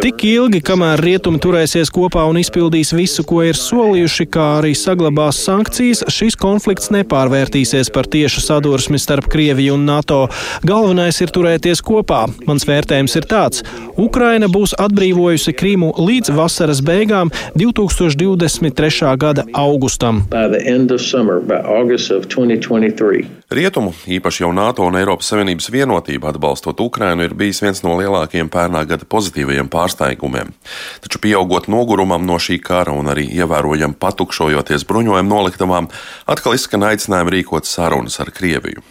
Tik 0.03 0.25
ilgi, 0.29 0.61
kamēr 0.67 1.03
rietumi 1.07 1.41
turēsies 1.41 1.93
kopā 1.95 2.27
un 2.29 2.41
izpildīs 2.43 2.91
visu, 2.97 3.23
ko 3.25 3.45
ir 3.47 3.57
solījuši, 3.57 4.27
kā 4.35 4.49
arī 4.59 4.75
saglabās 4.77 5.39
sankcijas, 5.47 6.03
šis 6.11 6.37
konflikts 6.41 6.91
nepārvērtīsies 6.93 7.93
par 7.95 8.11
tiešu 8.11 8.43
sadursmi 8.45 8.99
starp 9.01 9.31
Krieviju 9.33 9.79
un 9.79 9.87
NATO. 9.87 10.25
Galvenais 10.67 11.23
ir 11.23 11.33
turēties 11.33 11.81
kopā. 11.87 12.25
Mans 12.51 12.67
vērtējums 12.69 13.17
ir 13.23 13.31
tāds: 13.31 13.65
Ukraina 13.95 14.51
būs 14.51 14.75
atbrīvojusi 14.83 15.55
Krīmu 15.57 15.95
līdz 16.03 16.35
vasaras 16.35 16.64
vasaras 16.65 16.81
beigām 16.81 17.31
2023. 17.55 19.17
gada 19.19 19.45
augustam. 19.53 20.25
Rietumu, 23.55 23.93
īpaši 24.11 24.43
jau 24.43 24.49
NATO 24.51 24.83
un 24.89 24.97
Eiropas 24.99 25.29
Savienības 25.31 25.69
vienotība 25.71 26.33
atbalstot 26.33 26.81
Ukrainu, 26.83 27.23
ir 27.23 27.37
bijis 27.39 27.61
viens 27.63 27.85
no 27.85 27.93
lielākajiem 28.01 28.49
pērnā 28.51 28.83
gada 28.91 29.07
pozitīvajiem 29.07 29.69
pārsteigumiem. 29.71 30.51
Taču, 31.05 31.21
pieaugot 31.23 31.69
nogurumam 31.71 32.27
no 32.27 32.41
šī 32.43 32.59
kara 32.65 32.97
un 32.99 33.13
arī 33.13 33.29
ievērojami 33.39 33.95
patukšojoties 34.03 34.87
bruņojuma 34.91 35.31
noliktavām, 35.31 35.87
atkal 36.27 36.59
izskan 36.59 36.89
aicinājumi 36.91 37.37
rīkot 37.39 37.71
sarunas 37.71 38.19
ar 38.25 38.35
Krieviju. 38.35 38.83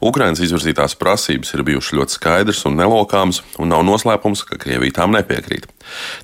Ukrainas 0.00 0.40
izvirzītās 0.40 0.96
prasības 0.98 1.52
ir 1.54 1.62
bijušas 1.68 1.96
ļoti 1.98 2.16
skaidras 2.16 2.64
un 2.66 2.78
nelokāmas, 2.80 3.42
un 3.60 3.68
nav 3.70 3.84
noslēpums, 3.86 4.42
ka 4.48 4.58
Krievija 4.60 4.96
tām 5.00 5.12
nepiekrīt. 5.14 5.68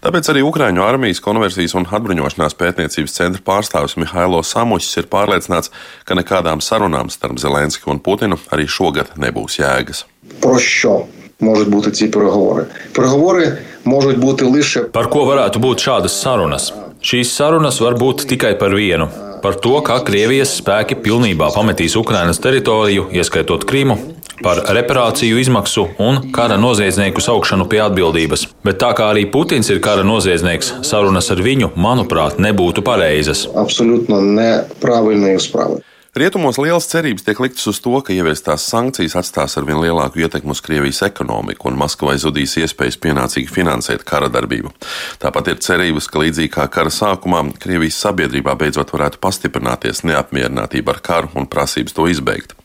Tāpēc 0.05 0.31
arī 0.33 0.43
Ukraiņu 0.47 0.85
armijas 0.85 1.21
konversijas 1.25 1.77
un 1.77 1.87
atbruņošanās 1.91 2.57
pētniecības 2.59 3.17
centra 3.19 3.45
pārstāvis 3.45 3.97
Mihailo 4.01 4.41
Samušs 4.47 5.03
ir 5.03 5.11
pārliecināts, 5.13 5.73
ka 6.09 6.17
nekādām 6.17 6.65
sarunām 6.65 7.13
starp 7.13 7.37
Zelenski 7.76 7.90
un 7.90 8.00
Putinu 8.00 8.38
arī 8.52 8.68
šogad 8.68 9.18
nebūs 9.18 9.60
jēgas. 9.60 10.06
Про 10.40 10.60
що 10.60 11.06
можуть 11.40 11.70
бути 11.70 11.92
ці 11.92 12.08
переговори? 12.08 12.66
Переговори 12.92 13.58
можуть 13.86 14.18
бути 14.18 14.46
лише 14.46 14.82
par 14.82 15.10
ko 15.10 15.26
varētu 15.26 15.60
būt 15.60 15.84
šādas 15.84 16.22
sarunas. 16.22 16.74
Šīs 17.02 17.36
sarunas 17.36 17.82
var 17.82 17.94
būt 17.94 18.26
tikai 18.28 18.60
par 18.60 18.76
vienu 18.76 19.10
par 19.42 19.58
to, 19.58 19.82
ka 19.82 20.00
Krievijas 20.06 20.54
spēki 20.62 20.96
pilnībā 21.02 21.50
pametīs 21.56 21.98
Ukrainas 21.98 22.40
teritoriju, 22.40 23.08
ieskaitot 23.10 23.66
Krimu, 23.66 23.98
par 24.46 24.62
reparāciju 24.78 25.40
izmaksu 25.42 25.88
un 26.02 26.32
kara 26.36 26.58
noziedznieku 26.62 27.22
saukšanu 27.22 27.66
pie 27.70 27.82
atbildības. 27.82 28.48
Bet 28.66 28.80
tā 28.82 28.92
kā 28.98 29.10
arī 29.14 29.26
Putins 29.34 29.70
ir 29.74 29.82
kara 29.82 30.06
noziedznieks, 30.06 30.74
sarunas 30.86 31.32
ar 31.34 31.42
viņu, 31.42 31.72
manuprāt, 31.76 32.38
nebūtu 32.42 32.86
pareizas. 32.86 33.48
Absolūti 33.50 34.22
nepravilni 34.38 35.36
uzsprāvi. 35.40 35.82
Rietumos 36.17 36.57
lielas 36.57 36.87
cerības 36.89 37.27
tiek 37.27 37.41
liktas 37.45 37.67
uz 37.69 37.77
to, 37.85 37.91
ka 38.01 38.15
ieviestās 38.15 38.63
sankcijas 38.71 39.19
atstās 39.21 39.59
ar 39.61 39.67
vien 39.69 39.83
lielāku 39.83 40.23
ietekmi 40.25 40.55
uz 40.55 40.63
Krievijas 40.65 41.03
ekonomiku, 41.05 41.69
un 41.69 41.77
Maskavai 41.77 42.15
zudīs 42.23 42.55
iespējas 42.57 42.97
pienācīgi 43.05 43.53
finansēt 43.53 44.01
kara 44.09 44.31
darbību. 44.33 44.73
Tāpat 45.21 45.53
ir 45.53 45.61
cerības, 45.67 46.09
ka 46.09 46.23
līdzīgi 46.25 46.55
kā 46.57 46.65
kara 46.73 46.89
sākumā, 46.89 47.43
Krievijas 47.61 48.01
sabiedrībā 48.01 48.57
beidzot 48.57 48.97
varētu 48.97 49.21
pastiprināties 49.21 50.07
neapmierinātība 50.09 50.97
ar 50.97 51.05
karu 51.05 51.35
un 51.37 51.51
prasības 51.53 51.93
to 51.93 52.09
izbeigt. 52.09 52.57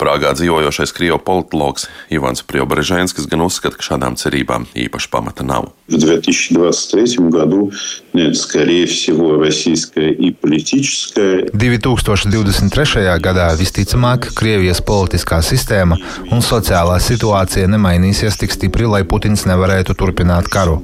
Prāgā 0.00 0.30
dzīvojošais 0.32 0.94
krievu 0.96 1.18
politologs 1.20 1.88
Ivans 2.08 2.40
Priobreženskis 2.46 3.26
gan 3.28 3.42
uzskata, 3.44 3.76
ka 3.76 3.84
šādām 3.84 4.16
cerībām 4.16 4.64
īpaši 4.72 5.10
pamata 5.12 5.44
nav. 5.44 5.72
В 5.90 5.98
2023 5.98 7.28
году 7.30 7.72
нет, 8.14 8.36
скорее 8.36 8.86
всего, 8.86 9.36
российская 9.42 10.10
и 10.12 10.30
политическая. 10.30 11.50
2023. 11.52 13.18
gadā 13.20 13.50
visticamāk 13.58 14.30
Krievijas 14.34 14.80
politiskā 14.80 15.42
sistēma 15.42 15.98
un 16.30 16.40
sociālā 16.40 17.00
situācija 17.02 17.66
nemainīsies 17.68 18.38
tik 18.38 18.54
stipri, 18.54 18.86
lai 18.86 19.02
Putins 19.04 19.44
nevarētu 19.50 19.98
turpināt 19.98 20.48
karu. 20.48 20.80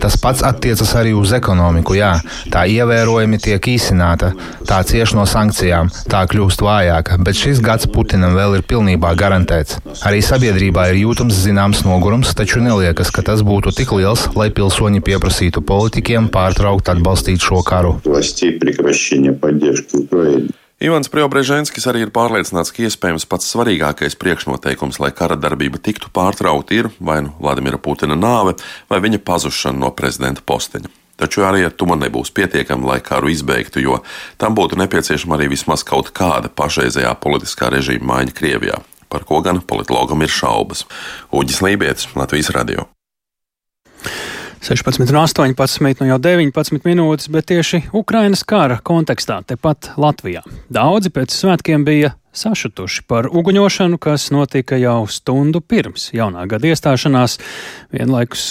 Tas 0.00 0.16
pats 0.22 0.42
attiecas 0.46 0.94
arī 0.94 1.12
uz 1.18 1.32
ekonomiku. 1.34 1.96
Jā, 1.98 2.12
tā 2.54 2.64
ievērojami 2.70 3.40
tiek 3.42 3.68
īsināta, 3.74 4.32
tā 4.68 4.80
cieš 4.86 5.16
no 5.18 5.26
sankcijām, 5.26 5.90
tā 6.10 6.22
kļūst 6.30 6.62
vājāka, 6.62 7.18
bet 7.26 7.38
šis 7.38 7.62
gads 7.64 7.90
Putinam 8.09 8.33
vēl 8.33 8.55
ir 8.57 8.63
pilnībā 8.65 9.11
garantēts. 9.13 9.75
Arī 10.09 10.23
sabiedrībā 10.25 10.87
ir 10.89 10.95
jūtams 11.03 11.43
zināms 11.43 11.83
nogurums, 11.85 12.31
taču 12.33 12.57
neliekas, 12.57 13.11
ka 13.13 13.21
tas 13.21 13.43
būtu 13.45 13.69
tik 13.77 13.91
liels, 13.93 14.23
lai 14.33 14.47
pilsoņi 14.49 15.03
pieprasītu 15.05 15.61
politikiem 15.61 16.25
pārtraukt 16.33 16.89
atbalstīt 16.89 17.45
šo 17.45 17.61
karu. 17.61 17.99
Ivans 20.81 21.13
Preobreženskis 21.13 21.85
arī 21.91 22.07
ir 22.07 22.15
pārliecināts, 22.15 22.73
ka 22.73 22.87
iespējams 22.89 23.29
pats 23.29 23.53
svarīgākais 23.53 24.17
priekšnoteikums, 24.17 24.97
lai 25.05 25.13
kara 25.13 25.37
darbība 25.37 25.77
tiktu 25.77 26.09
pārtraukta, 26.09 26.81
ir 26.81 26.89
vai 26.97 27.19
nu 27.27 27.37
Vladimira 27.37 27.77
Putina 27.77 28.17
nāve, 28.17 28.57
vai 28.89 29.03
viņa 29.05 29.21
pazušana 29.21 29.85
no 29.85 29.93
prezidenta 29.93 30.41
posteņa. 30.41 30.89
Taču 31.19 31.43
arī 31.43 31.65
ar 31.67 31.75
to 31.75 31.87
nebūs 31.89 32.31
pietiekami, 32.35 32.87
lai 32.87 32.99
karu 33.03 33.31
izbeigtu, 33.33 33.83
jo 33.83 33.99
tam 34.39 34.55
būtu 34.55 34.79
nepieciešama 34.79 35.35
arī 35.35 35.49
vismaz 35.55 35.83
kaut 35.87 36.13
kāda 36.15 36.51
pašreizējā 36.51 37.11
politiskā 37.19 37.71
režīma 37.73 38.13
maiņa 38.13 38.35
Krievijā, 38.37 38.79
par 39.11 39.27
ko 39.27 39.41
gan 39.43 39.59
politologam 39.59 40.23
ir 40.23 40.31
šaubas. 40.31 40.85
Uģis 41.35 41.61
Lībijams, 41.65 42.07
Latvijas 42.15 42.53
Radio. 42.55 42.87
16 44.61 44.99
un 44.99 45.15
18, 45.15 46.01
nu 46.03 46.09
jau 46.09 46.19
19 46.19 46.83
minūtes, 46.83 47.29
bet 47.31 47.47
tieši 47.47 47.85
Ukrainas 47.95 48.43
kara 48.43 48.79
kontekstā, 48.83 49.39
tepat 49.47 49.93
Latvijā. 49.95 50.43
Daudzi 50.67 51.11
pēc 51.15 51.31
svētkiem 51.31 51.85
bija 51.87 52.11
sašutuši 52.35 53.03
par 53.09 53.29
uguņošanu, 53.31 53.99
kas 54.01 54.29
notika 54.33 54.77
jau 54.79 55.03
stundu 55.09 55.61
pirms 55.61 56.09
jaunā 56.15 56.45
gada 56.49 56.71
iestāšanās, 56.71 57.39
vienlaikus, 57.95 58.47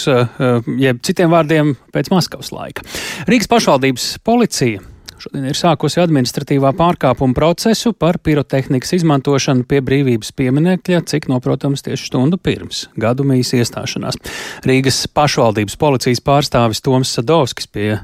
jeb 0.79 1.01
citiem 1.05 1.33
vārdiem, 1.33 1.75
pēc 1.95 2.11
Maskavas 2.13 2.53
laika. 2.55 2.85
Rīgas 3.29 3.51
pašvaldības 3.51 4.13
policija 4.23 4.85
Šodien 5.19 5.49
ir 5.49 5.57
sākusi 5.57 5.99
administratīvā 5.99 6.69
pārkāpuma 6.79 7.35
procesu 7.35 7.91
par 7.91 8.21
pirotehnikas 8.23 8.93
izmantošanu 9.01 9.65
pie 9.67 9.81
brīvības 9.83 10.31
pieminekļa, 10.39 11.01
cik 11.11 11.27
noprotams 11.31 11.83
tieši 11.83 12.07
stundu 12.07 12.39
pirms 12.39 12.85
gadu 12.99 13.27
mīs 13.27 13.51
iestāšanās. 13.57 14.19
Rīgas 14.63 15.03
pašvaldības 15.11 15.75
policijas 15.81 16.23
pārstāvis 16.23 16.83
Toms 16.85 17.11
Sadovskis 17.19 17.67
pie 17.67 17.97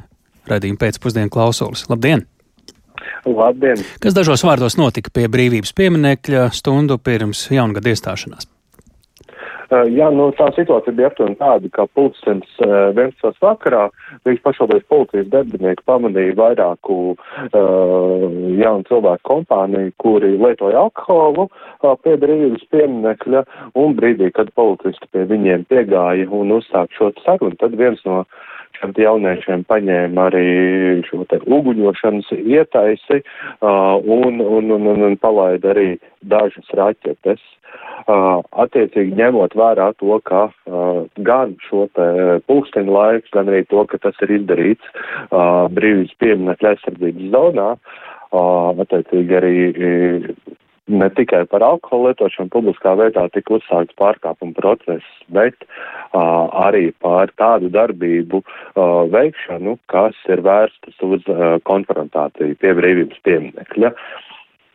redzījuma 0.52 0.84
pēcpusdienu 0.84 1.32
klausulas. 1.32 1.88
Labdien! 1.88 2.28
Labdien! 3.26 3.82
Kas 4.04 4.18
dažos 4.18 4.46
vārdos 4.46 4.80
notika 4.80 5.14
pie 5.14 5.30
brīvības 5.32 5.74
pieminekļa 5.78 6.50
stundu 6.56 7.00
pirms 7.02 7.48
jaungada 7.54 7.94
iestāšanās? 7.94 8.50
Uh, 9.66 9.88
jā, 9.90 10.12
nu, 10.14 10.28
tā 10.38 10.52
situācija 10.54 10.94
bija 10.94 11.10
aptuveni 11.10 11.38
tāda, 11.40 11.70
ka 11.74 11.88
pulkstens 11.98 12.46
uh, 12.62 12.92
11. 12.94 13.40
vakarā 13.42 13.88
Rīgas 14.28 14.44
pašvaldības 14.46 14.86
policijas 14.94 15.32
darbinieki 15.32 15.86
pamanīja 15.90 16.36
vairāku 16.38 16.98
uh, 17.16 18.26
jaunu 18.60 18.86
cilvēku 18.86 19.26
kompāniju, 19.26 19.94
kuri 20.04 20.36
lietoja 20.38 20.84
alkoholu 20.86 21.48
uh, 21.50 21.96
pie 22.06 22.14
brīvības 22.22 22.68
pieminekļa, 22.76 23.42
un 23.82 23.98
brīdī, 23.98 24.30
kad 24.38 24.54
policisti 24.60 25.10
pie 25.16 25.26
viņiem 25.34 25.66
piegāja 25.72 26.30
un 26.30 26.54
uzsāk 26.60 26.94
šo 26.94 27.10
sarunu, 27.26 27.58
tad 27.58 27.74
viens 27.80 28.06
no 28.06 28.22
šiem 28.76 28.94
jauniešiem 29.00 29.66
paņēma 29.70 30.28
arī 30.30 30.46
šo 31.08 31.24
te 31.30 31.40
uguņošanas 31.44 32.32
ietaisi 32.38 33.22
uh, 33.22 33.98
un, 34.00 34.42
un, 34.42 34.72
un, 34.78 34.88
un, 34.94 35.06
un 35.10 35.18
palaida 35.22 35.74
arī 35.74 35.96
dažas 36.22 36.72
raķetes. 36.78 37.44
Uh, 38.06 38.44
attiecīgi 38.62 39.16
ņemot 39.18 39.56
vērā 39.58 39.90
to, 40.00 40.20
ka 40.30 40.46
uh, 40.48 41.06
gan 41.26 41.56
šo 41.66 41.88
te 41.98 42.06
pulksteņu 42.46 42.94
laiku, 42.94 43.32
gan 43.34 43.50
arī 43.50 43.64
to, 43.72 43.82
ka 43.90 43.98
tas 44.04 44.20
ir 44.22 44.36
izdarīts 44.38 44.92
uh, 44.94 45.66
brīvības 45.74 46.14
pieminekļa 46.22 46.76
aizsardzības 46.76 47.32
zonā, 47.34 47.70
uh, 47.76 48.84
attiecīgi 48.86 49.40
arī 49.40 49.56
ne 50.88 51.10
tikai 51.10 51.46
par 51.50 51.64
alkoholu 51.66 52.12
lietošanu 52.12 52.52
publiskā 52.54 52.94
vietā 53.00 53.26
tika 53.34 53.58
uzsākts 53.58 53.98
pārkāpuma 53.98 54.54
process, 54.58 55.06
bet 55.34 55.56
uh, 55.66 56.46
arī 56.68 56.92
par 57.02 57.34
tādu 57.42 57.72
darbību 57.74 58.42
uh, 58.44 59.06
veikšanu, 59.14 59.78
kas 59.92 60.18
ir 60.30 60.44
vērstas 60.46 61.02
uz 61.06 61.26
uh, 61.32 61.58
konfrontāciju 61.66 62.60
pie 62.62 62.76
brīvības 62.78 63.24
pieminekļa. 63.26 63.94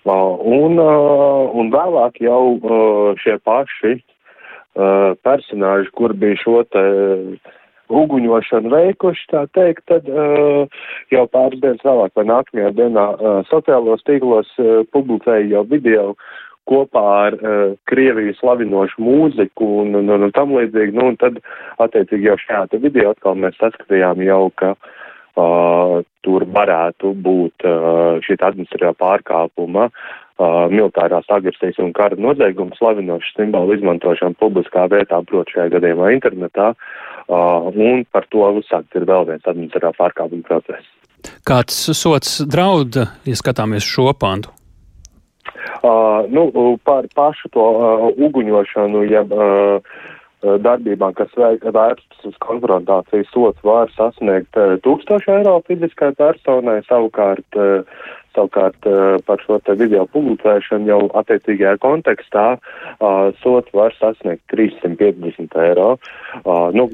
Uh, 0.01 0.35
un, 0.41 0.81
uh, 0.81 1.55
un 1.55 1.71
vēlāk 1.71 2.19
jau 2.25 2.43
uh, 2.57 3.15
šie 3.21 3.39
paši 3.47 3.95
uh, 4.01 5.15
personāži, 5.23 5.95
kur 5.95 6.17
bija 6.19 6.43
šo 6.43 6.63
te 6.73 6.87
uh, 6.91 7.57
uguņošanu 7.91 8.71
veikuši, 8.73 9.27
tā 9.33 9.45
teikt, 9.57 9.85
tad 9.91 10.07
uh, 10.11 10.69
jau 11.13 11.25
pāris 11.33 11.63
dienas 11.63 11.83
vēlāk 11.87 12.15
vai 12.19 12.27
nākamajā 12.31 12.71
dienā 12.79 13.07
uh, 13.15 13.41
sociālos 13.51 14.05
tīklos 14.07 14.51
uh, 14.59 14.85
publicēja 14.95 15.49
jau 15.57 15.65
video 15.71 16.07
kopā 16.71 17.05
ar 17.27 17.37
uh, 17.41 17.75
Krieviju 17.91 18.37
slavinošu 18.39 19.03
mūziku 19.03 19.69
un, 19.83 19.97
un, 20.01 20.15
un, 20.15 20.29
un 20.29 20.35
tam 20.37 20.55
līdzīgi. 20.55 20.97
Nu, 20.97 21.11
un 21.13 21.21
tad, 21.21 21.43
attiecīgi, 21.83 22.31
jau 22.31 22.39
šajā 22.45 22.81
video 22.81 23.15
atkal 23.15 23.39
mēs 23.43 23.59
saskatījām 23.59 24.23
jau, 24.27 24.43
ka 24.61 24.75
uh, 24.77 26.01
tur 26.27 26.47
varētu 26.55 27.15
būt 27.27 27.67
uh, 27.67 28.21
šī 28.27 28.39
administratīvā 28.39 28.95
pārkāpuma, 29.03 29.89
uh, 29.91 30.21
militārās 30.73 31.29
agresijas 31.29 31.79
un 31.85 31.93
kara 31.97 32.17
nozieguma 32.17 32.77
slavinošu 32.79 33.35
simbolu 33.37 33.77
izmantošana 33.77 34.39
publiskā 34.41 34.87
vietā, 34.93 35.21
proti 35.29 35.59
šajā 35.59 35.75
gadījumā 35.77 36.15
internetā. 36.17 36.73
Uh, 36.73 37.11
Uh, 37.31 37.71
un 37.79 38.03
par 38.11 38.25
to 38.27 38.43
uzsākts 38.59 38.97
ir 38.99 39.05
vēl 39.07 39.29
viens 39.29 39.45
administratīvā 39.47 39.93
pārkāpuma 39.95 40.43
process. 40.49 40.87
Kāds 41.47 41.77
sots 41.95 42.41
draud, 42.43 42.97
ja 42.99 43.37
skatāmies 43.39 43.87
šo 43.87 44.09
pantu? 44.19 44.51
Uh, 45.79 46.27
nu, 46.27 46.49
par 46.83 47.07
pašu 47.15 47.53
to 47.55 47.67
uh, 47.71 48.09
uguņošanu, 48.27 49.05
jeb 49.13 49.31
uh, 49.31 49.95
darbībām, 50.41 51.15
kas 51.19 51.33
vērstas 51.37 52.25
uz 52.29 52.37
konfrontāciju, 52.45 53.27
sots 53.31 53.67
var 53.67 53.93
sasniegt 53.97 54.57
uh, 54.57 54.77
1000 54.87 55.29
eiro 55.37 55.59
fiziskai 55.69 56.13
personai, 56.19 56.81
savukārt, 56.89 57.59
uh, 57.61 57.83
savukārt 58.37 58.89
uh, 58.89 59.19
par 59.27 59.43
šo 59.45 59.61
te 59.67 59.77
video 59.81 60.07
publicēšanu 60.15 60.89
jau 60.89 61.01
attiecīgajā 61.23 61.77
kontekstā 61.85 62.47
uh, 62.57 63.33
sots 63.43 63.75
var 63.77 63.97
sasniegt 64.01 64.47
350 64.55 65.61
eiro. 65.67 65.91
Uh, 66.45 66.71
nu, 66.77 66.89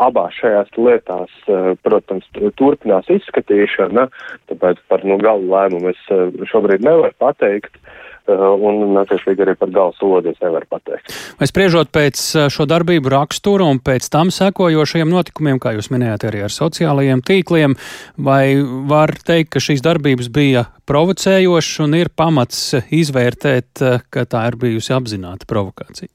abās 0.00 0.36
šajās 0.40 0.70
lietās, 0.76 1.32
eh, 1.48 1.72
protams, 1.84 2.24
turpinās 2.56 3.08
izskatīšana, 3.12 4.08
tāpēc 4.50 4.80
par 4.88 5.04
nu, 5.04 5.18
galu 5.18 5.50
lēmumu 5.52 5.92
es 5.92 6.00
eh, 6.08 6.30
šobrīd 6.48 6.84
nevaru 6.84 7.12
pateikt. 7.20 7.76
Eh, 7.76 8.01
un, 8.30 8.96
attiecīgi, 9.00 9.42
arī 9.44 9.54
par 9.58 9.72
gala 9.74 9.94
sodu 9.98 10.30
es 10.32 10.40
nevaru 10.42 10.68
pateikt. 10.70 11.14
Vai 11.40 11.48
spriežot 11.50 11.90
pēc 11.94 12.22
šo 12.52 12.66
darbību 12.70 13.12
raksturu 13.12 13.66
un 13.72 13.80
pēc 13.82 14.08
tam 14.12 14.30
sekojošajiem 14.34 15.10
notikumiem, 15.12 15.60
kā 15.62 15.74
jūs 15.76 15.90
minējāt, 15.92 16.28
arī 16.30 16.44
ar 16.46 16.54
sociālajiem 16.54 17.24
tīkliem, 17.26 17.76
vai 18.16 18.58
var 18.90 19.14
teikt, 19.26 19.52
ka 19.54 19.62
šīs 19.62 19.84
darbības 19.84 20.30
bija 20.32 20.66
provocējošas 20.88 21.84
un 21.86 21.98
ir 21.98 22.12
pamats 22.14 22.72
izvērtēt, 22.92 23.82
ka 24.12 24.26
tā 24.28 24.46
ir 24.50 24.58
bijusi 24.60 24.94
apzināta 24.96 25.48
provokācija? 25.50 26.10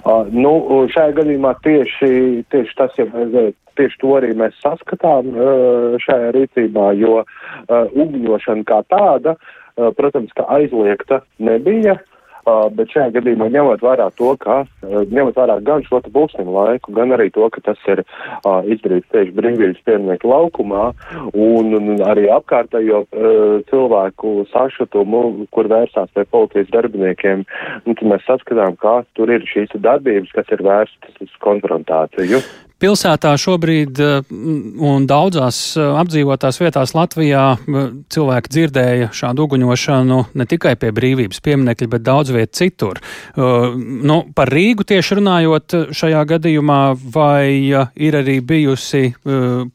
Uh, 0.00 0.24
nu, 0.32 0.52
šajā 0.88 1.12
gadījumā 1.18 1.52
tieši, 1.64 2.10
tieši 2.48 2.76
tas, 2.78 2.94
ja 2.96 3.04
mēs, 3.10 3.52
tieši 3.76 3.98
to 4.00 4.14
arī 4.16 4.30
mēs 4.38 4.56
saskatām 4.62 5.28
uh, 5.34 5.96
šajā 6.00 6.30
rīcībā, 6.38 6.86
jo 6.96 7.18
uh, 7.20 7.26
ugņošana 7.92 8.64
kā 8.68 8.80
tāda, 8.88 9.34
uh, 9.36 9.59
protams, 9.96 10.32
ka 10.36 10.44
aizliegta 10.48 11.20
nebija, 11.38 11.96
Uh, 12.40 12.70
bet 12.72 12.88
šajā 12.94 13.10
gadījumā 13.18 13.50
ņemot 13.52 13.82
vērā 13.84 14.06
to, 14.16 14.30
ka 14.40 14.62
uh, 14.64 14.94
ņemot 15.10 15.36
vērā 15.36 15.58
gan 15.66 15.84
šo 15.84 16.00
pulksteņu 16.06 16.54
laiku, 16.54 16.94
gan 16.96 17.12
arī 17.12 17.28
to, 17.34 17.44
ka 17.52 17.60
tas 17.66 17.82
ir 17.92 18.00
uh, 18.00 18.62
izdarīts 18.64 19.10
tieši 19.12 19.34
brīvības 19.36 19.82
pieminieku 19.84 20.30
laukumā 20.30 20.86
un, 21.34 21.74
un 21.76 22.00
arī 22.06 22.30
apkārtējo 22.32 23.02
uh, 23.04 23.60
cilvēku 23.68 24.32
sašutumu, 24.54 25.50
kur 25.52 25.68
vērsās 25.68 26.08
pie 26.16 26.24
policijas 26.32 26.72
darbiniekiem, 26.72 27.44
nu, 27.84 27.92
tad 27.92 28.08
mēs 28.14 28.26
saskatām, 28.28 28.80
ka 28.80 29.02
tur 29.18 29.36
ir 29.36 29.44
šīs 29.44 29.76
darbības, 29.76 30.32
kas 30.38 30.56
ir 30.56 30.64
vērstas 30.64 31.22
uz 31.26 31.38
konfrontāciju. 31.44 32.40
Pilsētā 32.80 33.34
šobrīd 33.36 33.98
eh, 34.00 34.28
un 34.88 35.04
daudzās 35.08 35.56
eh, 35.76 35.84
apdzīvotās 36.00 36.56
vietās 36.62 36.94
Latvijā 36.96 37.42
cilvēki 38.14 38.52
dzirdēja 38.54 39.10
šādu 39.12 39.44
uguņošanu 39.44 40.20
ne 40.40 40.46
tikai 40.48 40.72
pie 40.80 40.88
brīvības 40.96 41.42
pieminekļa, 41.44 41.90
bet 41.92 42.06
daudz 42.06 42.29
viet 42.34 42.54
citur. 42.56 43.00
Nu, 43.36 44.20
par 44.36 44.52
Rīgu 44.52 44.86
tieši 44.88 45.18
runājot 45.20 45.76
šajā 45.96 46.22
gadījumā, 46.34 46.80
vai 47.14 47.70
ir 47.70 48.18
arī 48.20 48.38
bijusi 48.44 49.10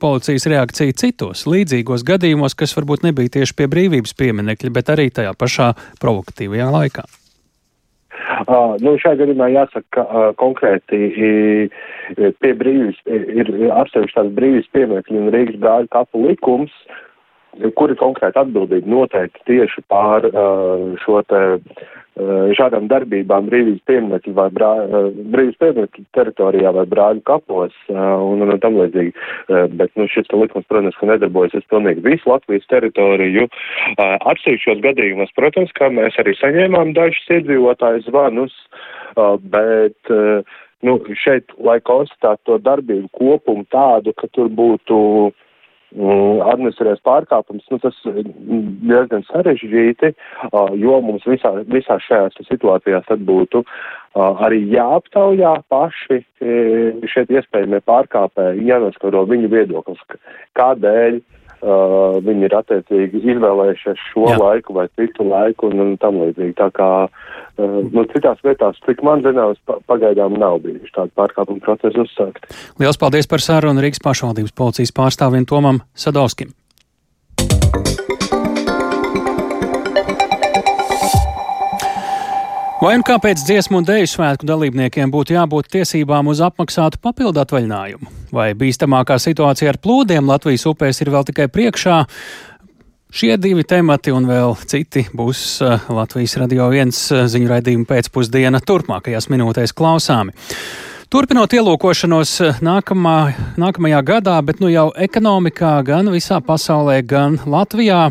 policijas 0.01 0.47
reakcija 0.51 0.95
citos 0.97 1.45
līdzīgos 1.49 2.05
gadījumos, 2.07 2.57
kas 2.57 2.75
varbūt 2.77 3.05
nebija 3.07 3.37
tieši 3.39 3.57
pie 3.57 3.69
brīvības 3.71 4.15
pieminekļa, 4.17 4.73
bet 4.75 4.91
arī 4.95 5.11
tajā 5.13 5.35
pašā 5.39 5.73
provokatīvajā 6.01 6.71
laikā? 6.79 7.05
Uh, 8.45 8.75
nu, 8.83 8.95
šajā 9.01 9.19
gadījumā 9.21 9.47
jāsaka, 9.53 9.85
ka 9.95 10.03
uh, 10.05 10.27
konkrēti 10.39 10.99
pie 12.41 12.51
brīvības 12.57 13.01
ir 13.07 13.51
atsevišķi 13.75 14.15
tāds 14.17 14.35
brīvības 14.37 14.71
piemērs 14.75 15.11
un 15.13 15.29
Rīgas 15.33 15.59
brāļu 15.61 15.91
kapu 15.93 16.23
likums, 16.25 16.73
kuri 17.79 17.95
konkrēti 17.99 18.41
atbildīgi 18.41 18.91
noteikti 18.91 19.45
tieši 19.49 19.83
pār 19.91 20.27
uh, 20.31 20.95
šo 21.03 21.21
te 21.29 21.43
uh, 21.55 21.85
šādām 22.55 22.87
darbībām 22.87 23.49
brīvības 23.49 23.83
pieminekļu 23.89 24.33
vai 24.37 24.47
brā, 24.55 24.71
brīvības 25.33 25.57
pieminekļu 25.59 26.05
teritorijā 26.15 26.71
vai 26.77 26.85
brāļu 26.87 27.23
kapos 27.27 27.73
uh, 27.91 27.97
un, 28.23 28.43
un, 28.45 28.53
un 28.55 28.61
tam 28.63 28.77
līdzīgi. 28.79 29.11
Bet, 29.75 29.91
nu, 29.99 30.07
šis 30.11 30.31
likums, 30.31 30.67
protams, 30.71 30.95
ka 30.99 31.09
nedarbojas 31.09 31.57
uz 31.59 31.65
pilnīgi 31.71 32.03
visu 32.05 32.31
Latvijas 32.31 32.67
teritoriju. 32.71 33.49
Atsevišķos 33.99 34.83
gadījumos, 34.85 35.33
protams, 35.35 35.73
kā 35.75 35.91
mēs 35.91 36.15
arī 36.21 36.35
saņēmām 36.39 36.93
dažus 36.95 37.35
iedzīvotāju 37.37 38.05
zvanus, 38.07 38.55
bet 39.51 40.15
nu, 40.85 40.97
šeit, 41.19 41.51
lai 41.59 41.79
konstatētu 41.83 42.47
to 42.47 42.59
darbību 42.63 43.11
kopumu 43.15 43.67
tādu, 43.73 44.15
ka 44.15 44.29
tur 44.35 44.51
būtu 44.53 44.97
administrēs 45.95 46.99
pārkāpums, 47.05 47.63
nu, 47.71 47.79
tas 47.79 47.95
diezgan 48.05 49.23
sarežģīti, 49.29 50.11
jo 50.81 50.99
mums 51.05 51.23
visā, 51.27 51.53
visā 51.71 51.97
šajās 52.03 52.35
situācijās 52.49 53.07
tad 53.07 53.23
būtu 53.27 53.63
arī 54.15 54.61
jāaptaujā 54.73 55.55
paši 55.71 56.21
šeit 57.11 57.31
iespējamie 57.31 57.81
pārkāpēji, 57.87 58.67
jānoskaro 58.69 59.25
viņu 59.29 59.51
viedoklis, 59.55 60.03
kādēļ 60.59 61.21
uh, 61.61 62.17
viņi 62.25 62.47
ir 62.47 62.55
attiecīgi 62.59 63.21
izvēlējušies 63.35 64.03
šo 64.11 64.27
Jā. 64.31 64.39
laiku 64.41 64.75
vai 64.77 64.87
citu 64.97 65.27
laiku 65.29 65.69
un, 65.71 65.81
un 65.85 65.95
tam 66.01 66.19
līdzīgi. 66.23 66.55
Tā 66.59 66.69
kā 66.75 66.89
uh, 67.07 67.79
nu, 67.91 68.05
citās 68.11 68.41
vietās, 68.45 68.79
cik 68.87 69.03
man 69.05 69.23
zināms, 69.25 69.61
pagaidām 69.89 70.37
nav 70.41 70.61
bijuši 70.65 70.93
tādi 70.97 71.15
pārkāpuma 71.19 71.63
procesi 71.65 72.01
uzsākti. 72.03 72.51
Lielas 72.81 73.01
paldies 73.01 73.29
par 73.31 73.43
sarunu 73.43 73.83
Rīgas 73.85 74.03
pašvaldības 74.03 74.55
policijas 74.57 74.95
pārstāvim 74.95 75.47
Tomam 75.49 75.83
Sadovskim. 75.95 76.53
Vai 82.85 82.91
un 82.99 83.01
kāpēc 83.01 83.41
dziesmu 83.41 83.79
un 83.79 83.85
dēļu 83.87 84.05
svētku 84.11 84.45
dalībniekiem 84.45 85.09
būtu 85.09 85.33
jābūt 85.33 85.71
tiesībām 85.73 86.27
uz 86.29 86.37
apmaksātu 86.45 86.99
papildu 87.01 87.41
atvaļinājumu? 87.41 88.11
Vai 88.29 88.51
bīstamākā 88.53 89.15
situācija 89.23 89.71
ar 89.71 89.79
plūdiem 89.81 90.29
Latvijas 90.29 90.67
upēs 90.69 91.01
ir 91.01 91.09
vēl 91.15 91.25
tikai 91.25 91.47
priekšā? 91.49 91.95
Šie 93.09 93.31
divi 93.41 93.65
temati 93.65 94.13
un 94.13 94.29
vēl 94.29 94.53
citi 94.69 95.07
būs 95.17 95.41
eh, 95.65 95.89
Latvijas 95.97 96.37
radio 96.43 96.67
viens 96.69 96.99
eh, 97.09 97.25
ziņu 97.25 97.49
raidījuma 97.55 97.89
pēcpusdiena 97.89 98.61
turpmākajās 98.61 99.31
minūtēs 99.33 99.73
klausāmi. 99.73 100.37
Turpinot 101.05 101.53
ielūkošanos 101.53 102.31
eh, 102.41 102.59
nākamā, 102.65 103.35
nākamajā 103.61 103.99
gadā, 104.07 104.39
bet 104.41 104.57
nu 104.63 104.71
jau 104.71 104.87
ekonomikā 104.97 105.73
gan 105.85 106.09
visā 106.09 106.39
pasaulē, 106.41 106.95
gan 107.05 107.37
Latvijā, 107.45 108.07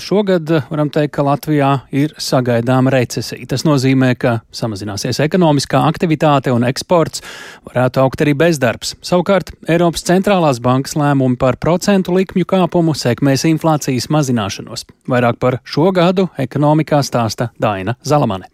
šogad 0.00 0.54
varam 0.70 0.88
teikt, 0.88 1.12
ka 1.18 1.26
Latvijā 1.28 1.70
ir 1.92 2.16
sagaidāma 2.16 2.94
recesija. 2.94 3.44
Tas 3.52 3.66
nozīmē, 3.68 4.14
ka 4.16 4.38
samazināsies 4.48 5.20
ekonomiskā 5.28 5.84
aktivitāte 5.90 6.54
un 6.54 6.64
eksports, 6.68 7.20
varētu 7.68 8.04
augt 8.06 8.24
arī 8.24 8.32
bezdarbs. 8.40 8.96
Savukārt 9.04 9.52
Eiropas 9.68 10.08
centrālās 10.08 10.62
bankas 10.64 10.96
lēmumi 10.96 11.36
par 11.40 11.60
procentu 11.60 12.16
likmju 12.16 12.48
kāpumu 12.48 12.96
sekmēs 12.96 13.44
inflācijas 13.52 14.08
mazināšanos. 14.08 14.88
Vairāk 15.04 15.36
par 15.36 15.60
šo 15.68 15.92
gadu 15.92 16.30
ekonomikā 16.40 17.04
stāsta 17.04 17.52
Daina 17.60 18.00
Zalamane. 18.00 18.48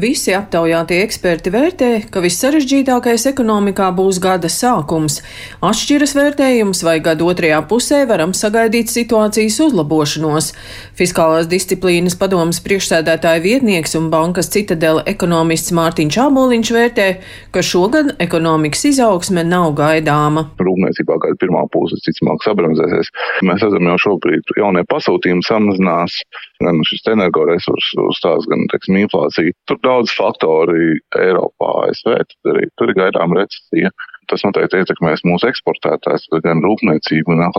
Visi 0.00 0.32
aptaujātie 0.32 1.00
eksperti 1.04 1.50
vērtē, 1.52 1.88
ka 2.12 2.22
vissarežģītākais 2.24 3.26
ekonomikā 3.28 3.90
būs 3.92 4.20
gada 4.22 4.48
sākums. 4.48 5.18
Atšķiras 5.66 6.14
vērtējums, 6.16 6.80
vai 6.86 6.94
gada 7.04 7.26
otrajā 7.26 7.58
pusē 7.68 7.98
varam 8.08 8.32
sagaidīt 8.36 8.88
situācijas 8.88 9.58
uzlabošanos. 9.66 10.52
Fiskālās 10.96 11.50
disciplīnas 11.50 12.16
padomas 12.20 12.62
priekšsēdētāja 12.64 13.42
vietnieks 13.44 13.98
un 13.98 14.08
bankas 14.14 14.48
citadela 14.54 15.04
ekonomists 15.10 15.74
Mārtiņš 15.76 16.20
Āboliņš 16.24 16.72
vērtē, 16.78 17.08
ka 17.52 17.64
šogad 17.72 18.14
ekonomikas 18.24 18.86
izaugsme 18.94 19.44
nav 19.44 19.74
gaidāma. 19.82 20.46
Rūpniecībā 20.62 21.18
gada 21.26 21.36
pirmā 21.42 21.66
puse 21.74 22.00
cicamāk 22.06 22.46
sabramzēsies. 22.46 23.12
Mēs 23.44 23.66
redzam 23.66 23.92
jau 23.92 23.98
šobrīd 24.06 24.56
jaunie 24.62 24.86
pasūtījumi 24.88 25.44
samazinās, 25.44 26.22
gan 26.64 26.80
šis 26.88 27.06
energoresursu 27.12 28.06
stāsts, 28.16 28.48
gan, 28.50 28.66
teiksim, 28.72 29.00
inflācija. 29.02 29.56
Tur 29.70 29.80
daudz 29.86 30.12
faktori 30.16 31.00
Eiropā, 31.18 31.72
ASV, 31.86 32.16
tur 32.30 32.56
arī 32.56 32.70
tur 32.76 32.92
ir 32.92 32.98
gaidām 33.00 33.36
recesija. 33.38 33.92
Tas 34.30 34.44
noteikti 34.46 34.78
ietekmēs 34.78 35.24
mūsu 35.26 35.48
eksportētājs, 35.48 36.28
gan 36.44 36.60
rūpniecību, 36.62 37.34
gan 37.40 37.54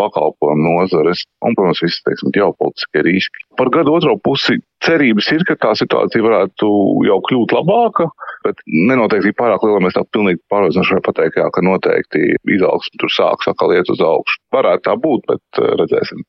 pakalpojumu 0.00 0.70
nozares 0.78 1.26
un, 1.44 1.52
protams, 1.52 1.82
visi, 1.84 2.00
teiksim, 2.06 2.32
ģeopolitiskie 2.32 3.02
riski. 3.04 3.44
Par 3.60 3.68
gadu 3.74 3.92
otro 3.98 4.14
pusi 4.24 4.56
cerības 4.84 5.30
ir, 5.34 5.44
ka 5.48 5.56
tā 5.60 5.72
situācija 5.78 6.24
varētu 6.24 6.68
jau 7.08 7.18
kļūt 7.28 7.54
labāka, 7.56 8.08
bet 8.44 8.60
nenoteikti 8.68 9.34
pārāk 9.38 9.64
liela. 9.64 9.82
Mēs 9.84 9.96
tā 9.96 10.04
pilnīgi 10.14 10.42
pārliecinoši 10.52 10.94
varam 10.94 11.06
pateikt, 11.06 11.38
jā, 11.40 11.48
ka 11.54 11.64
noteikti 11.64 12.24
izaugsme 12.56 13.00
tur 13.00 13.12
sāks 13.12 13.50
atkal 13.50 13.74
iet 13.76 13.90
uz 13.92 14.02
augšu. 14.04 14.40
Varētu 14.54 14.86
tā 14.88 14.96
būt, 15.00 15.24
bet 15.30 15.60
uh, 15.62 15.70
redzēsim. 15.80 16.22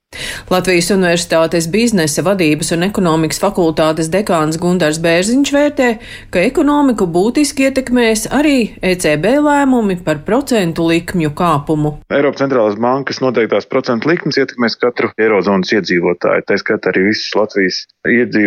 Latvijas 0.51 0.91
Universitātes 0.95 1.67
biznesa 1.71 2.23
vadības 2.25 2.71
un 2.75 2.87
ekonomikas 2.87 3.41
fakultātes 3.43 4.09
dekāns 4.13 4.59
Gundars 4.61 5.01
Bērziņš 5.03 5.53
vērtē, 5.55 5.89
ka 6.33 6.45
ekonomiku 6.47 7.07
būtiski 7.11 7.67
ietekmēs 7.69 8.27
arī 8.33 8.57
ECB 8.79 9.27
lēmumi 9.45 9.99
par 10.05 10.23
procentu 10.27 10.87
likmju 10.89 11.33
kāpumu. 11.37 11.97
Eiropas 12.13 12.45
centrālās 12.45 12.79
bankas 12.79 13.21
noteiktās 13.23 13.67
procentu 13.69 14.09
likmes 14.11 14.39
ietekmēs 14.39 14.79
katru 14.81 15.11
Eirozonas 15.19 15.73
iedzīvotāju, 15.75 16.47
tā 16.47 16.59
skaitā 16.61 16.93
arī 16.93 17.09
visus 17.11 17.35
Latvijas 17.37 17.83
iedzīvotājus. 18.07 18.44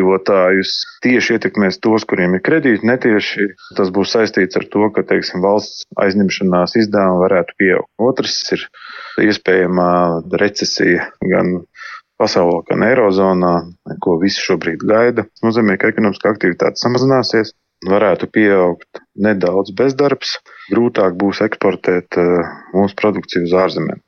Tieši 1.04 1.36
ietekmēs 1.36 1.80
tos, 1.84 2.06
kuriem 2.08 2.36
ir 2.38 2.42
kredīti, 2.46 2.86
netieši 2.88 3.48
tas 3.78 3.92
būs 3.94 4.14
saistīts 4.16 4.58
ar 4.58 4.66
to, 4.72 4.88
ka, 4.94 5.04
teiksim, 5.06 5.42
valsts 5.44 5.86
aizņemšanās 6.00 6.76
izdevumi 6.82 7.22
varētu 7.24 7.56
pieaugt. 7.60 7.90
Otrs 8.02 8.40
ir 8.56 8.66
iespējamā 9.28 9.90
recesija 10.42 11.10
gan 11.22 11.60
pasaulē, 12.18 12.64
gan 12.70 12.84
Eirozonā, 12.88 13.54
ko 14.02 14.18
visi 14.22 14.42
šobrīd 14.42 14.82
gaida. 14.88 15.28
Tas 15.28 15.46
nozīmē, 15.46 15.78
ka 15.78 15.92
ekonomiskā 15.92 16.34
aktivitāte 16.34 16.82
samazināsies, 16.82 17.54
varētu 17.86 18.26
pieaugt 18.34 19.02
nedaudz 19.22 19.70
bezdarbs, 19.78 20.38
grūtāk 20.72 21.14
būs 21.20 21.42
eksportēt 21.46 22.18
uh, 22.18 22.42
mūsu 22.74 22.98
produkciju 22.98 23.46
uz 23.46 23.54
ārzemēm. 23.54 24.02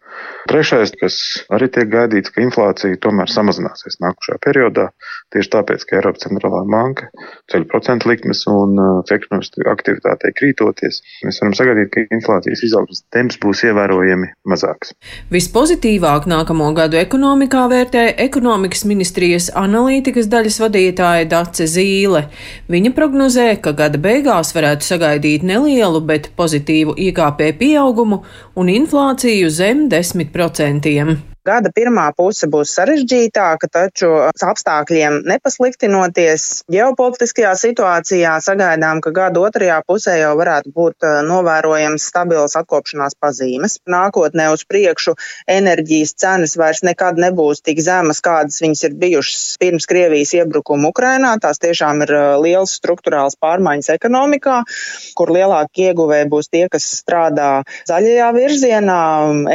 Trešais, 0.48 0.92
kas 0.96 1.16
arī 1.52 1.68
tiek 1.72 1.90
gaidīts, 1.92 2.32
ka 2.32 2.40
inflācija 2.40 2.96
tomēr 3.04 3.28
samazināsies 3.28 3.98
nākošajā 4.00 4.38
periodā, 4.46 4.86
tieši 5.34 5.50
tāpēc, 5.52 5.84
ka 5.84 5.98
Eiropas 5.98 6.24
centrālā 6.24 6.62
banka 6.70 7.10
ceļ 7.52 7.66
procentu 7.68 8.08
likmes 8.08 8.46
un 8.48 8.78
uh, 8.80 9.12
ekonomiskā 9.12 9.66
aktivitātei 9.70 10.32
krītoties, 10.38 11.00
mēs 11.26 11.40
varam 11.42 11.56
sagaidīt, 11.58 11.90
ka 11.92 12.04
inflācijas 12.16 12.64
izaugsmes 12.66 13.02
temps 13.12 13.36
būs 13.42 13.64
ievērojami 13.68 14.30
mazāks. 14.48 14.94
Vispozitīvāk 15.34 16.28
nākamo 16.30 16.70
gadu 16.78 16.98
ekonomikā 17.00 17.66
vērtē 17.72 18.06
ekonomikas 18.24 18.86
ministrijas 18.88 19.50
analītikas 19.58 20.30
daļas 20.32 20.60
vadītāja 20.64 21.28
Dace 21.30 21.68
Zīle. 21.70 22.24
Viņa 22.72 22.94
prognozē, 22.96 23.48
ka 23.60 23.74
gada 23.76 24.00
beigās 24.00 24.54
varētu 24.56 24.88
sagaidīt 24.88 25.44
nelielu, 25.46 26.00
bet 26.00 26.32
pozitīvu 26.38 26.96
IKP 27.10 27.52
pieaugumu 27.60 28.22
un 28.56 28.72
inflāciju 28.72 29.52
zem 29.52 29.86
10%. 29.92 30.29
30%. 30.32 31.29
Gada 31.40 31.70
pirmā 31.72 32.10
puse 32.12 32.44
būs 32.52 32.74
sarežģītāka, 32.76 33.70
taču 33.72 34.10
apstākļiem 34.28 35.22
nepasliktinoties 35.24 36.66
ģeopolitiskajā 36.68 37.54
situācijā 37.56 38.34
sagaidām, 38.44 39.00
ka 39.00 39.12
gada 39.16 39.40
otrajā 39.48 39.78
pusē 39.88 40.18
jau 40.20 40.34
varētu 40.36 40.72
būt 40.76 41.06
eh, 41.08 41.14
novērojams 41.24 42.04
stabils 42.12 42.58
atkopšanās 42.60 43.16
pazīmes. 43.16 43.78
Nākotnē 43.88 44.50
uz 44.52 44.66
priekšu 44.68 45.14
enerģijas 45.48 46.12
cenas 46.20 46.58
vairs 46.60 46.82
nekad 46.84 47.16
nebūs 47.16 47.64
tik 47.64 47.80
zemas, 47.88 48.20
kādas 48.20 48.60
viņas 48.60 48.84
ir 48.90 48.98
bijušas 49.00 49.56
pirms 49.64 49.88
Krievijas 49.88 50.34
iebrukuma 50.36 50.92
Ukrainā. 50.92 51.32
Tās 51.40 51.62
tiešām 51.64 52.04
ir 52.04 52.14
eh, 52.18 52.26
liels 52.44 52.76
struktūrāls 52.82 53.40
pārmaiņas 53.40 53.94
ekonomikā, 53.96 54.58
kur 55.16 55.32
lielākie 55.32 55.88
ieguvēji 55.94 56.28
būs 56.36 56.52
tie, 56.52 56.66
kas 56.68 56.92
strādā 57.00 57.48
zaļajā 57.88 58.28
virzienā, 58.36 59.00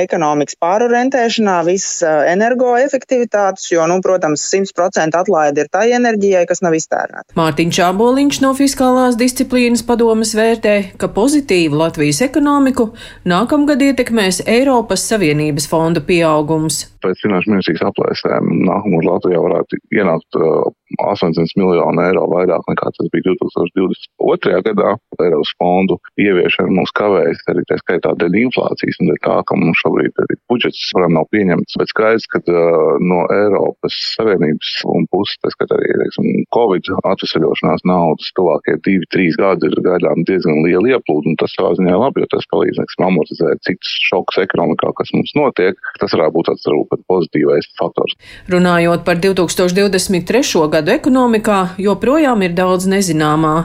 ekonomikas 0.01 0.57
pārorientēšanā 0.65 1.61
visas 1.75 2.01
energoefektivitātes, 2.31 3.69
jo, 3.73 3.85
nu, 3.91 3.99
protams, 4.05 4.43
100% 4.53 5.19
atlaide 5.19 5.65
ir 5.65 5.71
tai 5.71 5.89
enerģijai, 5.97 6.45
kas 6.49 6.63
nav 6.65 6.77
iztērēta. 6.77 7.35
Mārtiņš 7.37 7.79
Čāboliņš 7.79 8.41
no 8.45 8.53
Fiskālās 8.57 9.17
disciplīnas 9.19 9.83
padomas 9.85 10.33
vērtē, 10.37 10.75
ka 11.01 11.11
pozitīvu 11.15 11.79
Latvijas 11.79 12.21
ekonomiku 12.25 12.91
nākamgad 13.27 13.83
ietekmēs 13.89 14.43
Eiropas 14.47 15.05
Savienības 15.11 15.67
fondu 15.71 16.03
pieaugums. 16.05 16.85
Pēc 17.05 17.21
finanšu 17.21 17.51
ministrijas 17.53 17.85
aplēsēm 17.91 18.49
nākamā 18.65 19.03
Latvijā 19.05 19.41
varētu 19.43 19.77
ienākt 19.93 20.39
uh, 20.39 20.71
800 21.03 21.59
miljonu 21.59 22.03
eiro 22.05 22.25
vairāk 22.31 22.65
nekā 22.71 22.91
tas 22.95 23.09
bija 23.13 23.33
2022. 23.33 24.61
gadā. 24.69 24.95
Eiropas 25.25 25.51
fondu 25.59 25.97
ieviešana 26.21 26.71
mums 26.71 26.93
kavējas 26.97 27.43
arī 27.51 27.65
tā 27.69 27.77
skaitā 27.81 28.13
dēļ 28.21 28.39
inflācijas 28.45 29.01
un 29.01 29.11
dēļ 29.11 29.19
tā, 29.27 29.37
ka 29.47 29.57
mums 29.59 29.81
šobrīd 29.83 30.23
arī 30.23 30.37
budžets 30.51 30.91
varam 30.97 31.17
nav 31.17 31.25
pieņemts 31.33 31.64
pieņemts, 31.65 31.77
bet 31.79 31.89
skaidrs, 31.91 32.27
ka 32.29 32.39
uh, 32.45 32.97
no 33.01 33.25
Eiropas 33.33 33.95
Savienības 34.15 34.83
un 34.85 35.07
puses, 35.11 35.37
tas, 35.41 35.55
ka 35.57 35.65
arī 35.73 35.93
teiksim, 36.01 36.45
Covid 36.53 36.89
atvesaļošanās 37.03 37.85
naudas 37.85 38.31
tuvākie 38.35 38.77
divi, 38.85 39.05
trīs 39.11 39.35
gadi 39.37 39.67
ir 39.67 39.81
gaidām 39.81 40.23
diezgan 40.25 40.63
liela 40.65 40.95
ieplūda, 40.95 41.29
un 41.29 41.37
tas 41.39 41.53
savā 41.55 41.73
ziņā 41.77 41.97
labi, 41.97 42.21
jo 42.21 42.29
tas 42.29 42.45
palīdz, 42.51 42.79
teiksim, 42.79 43.05
amortizēt 43.07 43.63
citus 43.65 43.95
šokus 44.09 44.39
ekonomikā, 44.45 44.91
kas 44.97 45.11
mums 45.13 45.33
notiek. 45.35 45.75
Tas 45.99 46.13
varētu 46.13 46.35
būt 46.35 46.49
tāds, 46.49 46.67
varbūt, 46.69 47.05
pozitīvais 47.09 47.69
faktors. 47.79 48.15
Runājot 48.51 49.05
par 49.07 49.19
2023. 49.21 50.65
gadu 50.71 50.93
ekonomikā, 50.95 51.59
joprojām 51.81 52.45
ir 52.45 52.55
daudz 52.57 52.87
nezināmā. 52.89 53.55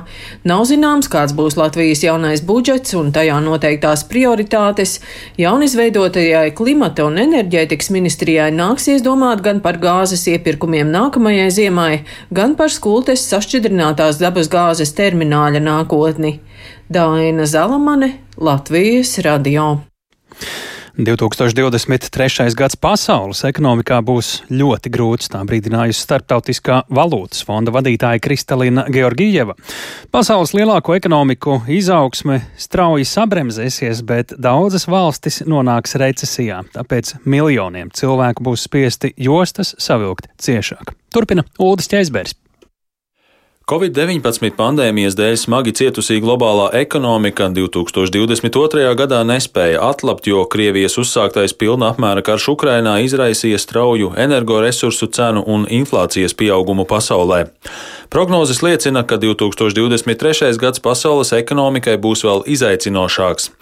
Nav 0.49 0.65
zināms, 0.71 1.11
kāds 1.11 1.35
būs 1.37 1.59
Latvijas 1.61 2.05
jaunais 2.05 2.43
budžets 2.47 2.95
un 2.99 3.13
tajā 3.15 3.39
noteiktās 3.45 4.07
prioritātes, 4.09 4.99
jaunizveidotajai 5.41 6.49
klimata 6.57 7.07
un 7.09 7.21
enerģētikas 7.21 7.90
ministrijai 7.95 8.49
nāksies 8.55 9.05
domāt 9.05 9.43
gan 9.45 9.61
par 9.65 9.79
gāzes 9.83 10.27
iepirkumiem 10.31 10.91
nākamajai 10.95 11.51
ziemai, 11.59 11.93
gan 12.31 12.57
par 12.59 12.73
skultes 12.73 13.27
sašķidrinātās 13.31 14.23
dabas 14.23 14.51
gāzes 14.53 14.95
termināļa 14.99 15.63
nākotni. 15.67 16.39
Daina 16.91 17.47
Zalamane, 17.47 18.15
Latvijas 18.39 19.19
radio. 19.27 19.79
2023. 21.05 22.55
gads 22.59 22.77
pasaules 22.77 23.41
ekonomikā 23.49 24.01
būs 24.05 24.31
ļoti 24.53 24.91
grūts, 24.93 25.31
tā 25.33 25.41
brīdinājusi 25.49 26.03
Startautiskā 26.05 26.83
valūtas 26.93 27.45
fonda 27.47 27.73
vadītāja 27.73 28.21
Kristalina 28.21 28.85
Georgieva. 28.93 29.55
Pasaules 30.13 30.53
lielāko 30.57 30.97
ekonomiku 30.99 31.61
izaugsme 31.73 32.43
strauji 32.61 33.09
sabremzēsies, 33.09 34.05
bet 34.05 34.37
daudzas 34.37 34.85
valstis 34.91 35.41
nonāks 35.49 35.97
recesijā, 36.01 36.61
tāpēc 36.77 37.17
miljoniem 37.25 37.95
cilvēku 37.97 38.45
būs 38.51 38.69
spiesti 38.69 39.15
jostas 39.17 39.73
savilkt 39.81 40.29
ciešāk. 40.43 40.93
Turpina 41.15 41.47
Ulris 41.59 41.89
Čeizbergs. 41.89 42.37
Covid-19 43.71 44.57
pandēmijas 44.59 45.15
dēļ 45.15 45.37
smagi 45.39 45.71
cietusī 45.79 46.17
globālā 46.19 46.65
ekonomika 46.75 47.47
2022. 47.55 48.89
gadā 48.99 49.21
nespēja 49.23 49.85
atlapt, 49.93 50.27
jo 50.27 50.43
Krievijas 50.51 50.99
uzsāktais 50.99 51.55
pilna 51.55 51.93
apmēra 51.93 52.25
karš 52.27 52.49
Ukrainā 52.57 52.97
izraisīja 53.07 53.61
strauju 53.63 54.11
energoresursu 54.19 55.07
cenu 55.15 55.45
un 55.47 55.69
inflācijas 55.71 56.35
pieaugumu 56.35 56.83
pasaulē. 56.91 57.45
Prognozes 58.11 58.59
liecina, 58.59 59.05
ka 59.07 59.21
2023. 59.23 60.59
gads 60.59 60.83
pasaules 60.83 61.31
ekonomikai 61.37 61.95
būs 61.95 62.25
vēl 62.27 62.43
izaicinošāks. 62.51 63.53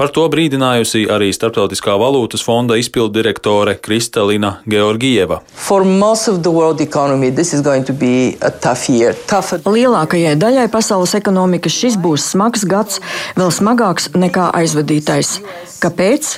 Par 0.00 0.08
to 0.16 0.24
brīdinājusi 0.32 1.04
arī 1.12 1.28
Starptautiskā 1.36 1.92
valūtas 2.00 2.40
fonda 2.40 2.80
izpildu 2.80 3.18
direktore 3.18 3.76
Kristalina 3.76 4.62
Georgieva. 4.64 5.42
Lielākajai 9.66 10.36
daļai 10.38 10.68
pasaules 10.72 11.14
ekonomikas 11.18 11.74
šis 11.74 11.96
būs 12.00 12.30
smags 12.34 12.64
gads, 12.68 13.00
vēl 13.38 13.50
smagāks 13.54 14.10
nekā 14.14 14.50
aizvadītais. 14.60 15.38
Kāpēc? 15.82 16.36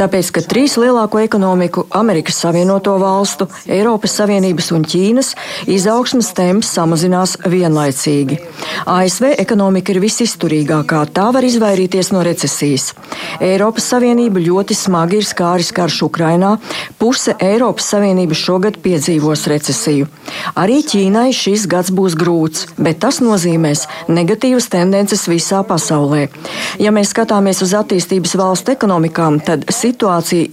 Tāpēc, 0.00 0.30
ka 0.32 0.40
trīs 0.48 0.78
lielāko 0.80 1.18
ekonomiku- 1.20 1.82
Amerikas 2.00 2.38
Savienoto 2.40 2.94
Valstu, 2.96 3.44
Eiropas 3.68 4.14
Savienības 4.16 4.70
un 4.72 4.84
Ķīnas- 4.88 5.34
izaugsmas 5.76 6.32
temps 6.32 6.70
samazinās 6.72 7.36
vienlaicīgi. 7.44 8.38
ASV 8.86 9.34
ekonomika 9.36 9.92
ir 9.92 10.00
visizturīgākā, 10.00 11.04
tā 11.12 11.26
var 11.34 11.42
izvairīties 11.42 12.12
no 12.12 12.22
recesijas. 12.24 12.94
Eiropas 13.40 13.84
Savienība 13.92 14.40
ļoti 14.40 14.74
smagi 14.74 15.16
ir 15.16 15.22
skāris 15.22 15.70
karš 15.70 16.08
Ukrainā, 16.08 16.58
puse 16.98 17.34
Eiropas 17.38 17.84
Savienības 17.92 18.40
šogad 18.46 18.80
piedzīvos 18.80 19.46
recesiju. 19.52 20.08
Arī 20.56 20.80
Ķīnai 20.80 21.28
šis 21.34 21.66
gads 21.66 21.90
būs 21.90 22.14
grūts, 22.16 22.66
bet 22.78 23.00
tas 23.00 23.20
nozīmēs 23.20 23.86
negatīvas 24.08 24.70
tendences 24.70 25.28
visā 25.28 25.62
pasaulē. 25.62 26.30
Ja 26.78 26.90
mēs 26.90 27.12
skatāmies 27.12 27.60
uz 27.60 27.74
attīstības 27.74 28.34
valstu 28.34 28.72
ekonomikām, 28.72 29.44
tad 29.44 29.66
situācija 29.66 29.89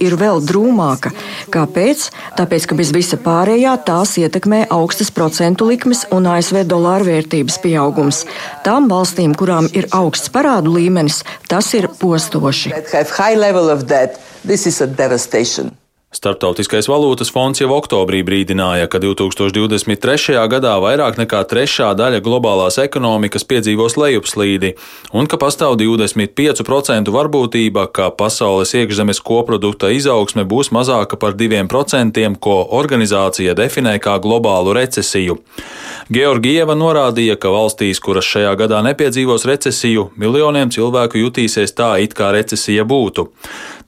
ir 0.00 0.16
vēl 0.20 0.42
drūmāka. 0.44 1.12
Kāpēc? 1.54 2.08
Tāpēc, 2.38 2.68
ka 2.68 2.78
bez 2.78 2.92
visa 2.94 3.18
pārējā 3.22 3.74
tās 3.88 4.16
ietekmē 4.20 4.64
augstas 4.74 5.10
procentu 5.14 5.68
likmes 5.70 6.04
un 6.14 6.28
ASV 6.30 6.64
dolāra 6.68 7.06
vērtības 7.08 7.58
pieaugums. 7.64 8.24
Tām 8.66 8.88
valstīm, 8.92 9.34
kurām 9.38 9.70
ir 9.72 9.88
augsts 9.96 10.32
parādu 10.34 10.76
līmenis, 10.78 11.24
tas 11.48 11.72
ir 11.78 11.90
postoši. 12.00 12.74
Startautiskais 16.08 16.86
valūtas 16.88 17.28
fonds 17.28 17.60
jau 17.60 17.66
oktobrī 17.76 18.22
brīdināja, 18.24 18.86
ka 18.88 18.96
2023. 19.02 20.38
gadā 20.48 20.70
vairāk 20.80 21.18
nekā 21.20 21.42
trešā 21.50 21.90
daļa 22.00 22.22
globālās 22.24 22.78
ekonomikas 22.80 23.44
piedzīvos 23.44 23.98
lejupslīdi, 24.00 24.70
un 25.12 25.28
ka 25.28 25.36
pastāv 25.36 25.76
25% 25.76 27.12
varbūtība, 27.12 27.84
ka 27.92 28.08
pasaules 28.08 28.72
iekšzemes 28.80 29.20
koprodukta 29.20 29.92
izaugsme 29.92 30.48
būs 30.48 30.72
mazāka 30.72 31.20
par 31.20 31.36
2%, 31.36 32.24
ko 32.40 32.56
organizācija 32.80 33.52
definē 33.60 33.98
kā 34.00 34.16
globālu 34.16 34.72
recesiju. 34.80 35.36
Georgieva 36.08 36.72
norādīja, 36.72 37.36
ka 37.36 37.52
valstīs, 37.52 38.00
kuras 38.00 38.24
šajā 38.24 38.54
gadā 38.56 38.80
nepiedzīvos 38.86 39.44
recesiju, 39.44 40.08
miljoniem 40.16 40.72
cilvēku 40.72 41.20
jutīsies 41.20 41.76
tā, 41.76 41.98
it 42.00 42.16
kā 42.16 42.32
recesija 42.32 42.88
būtu. 42.88 43.28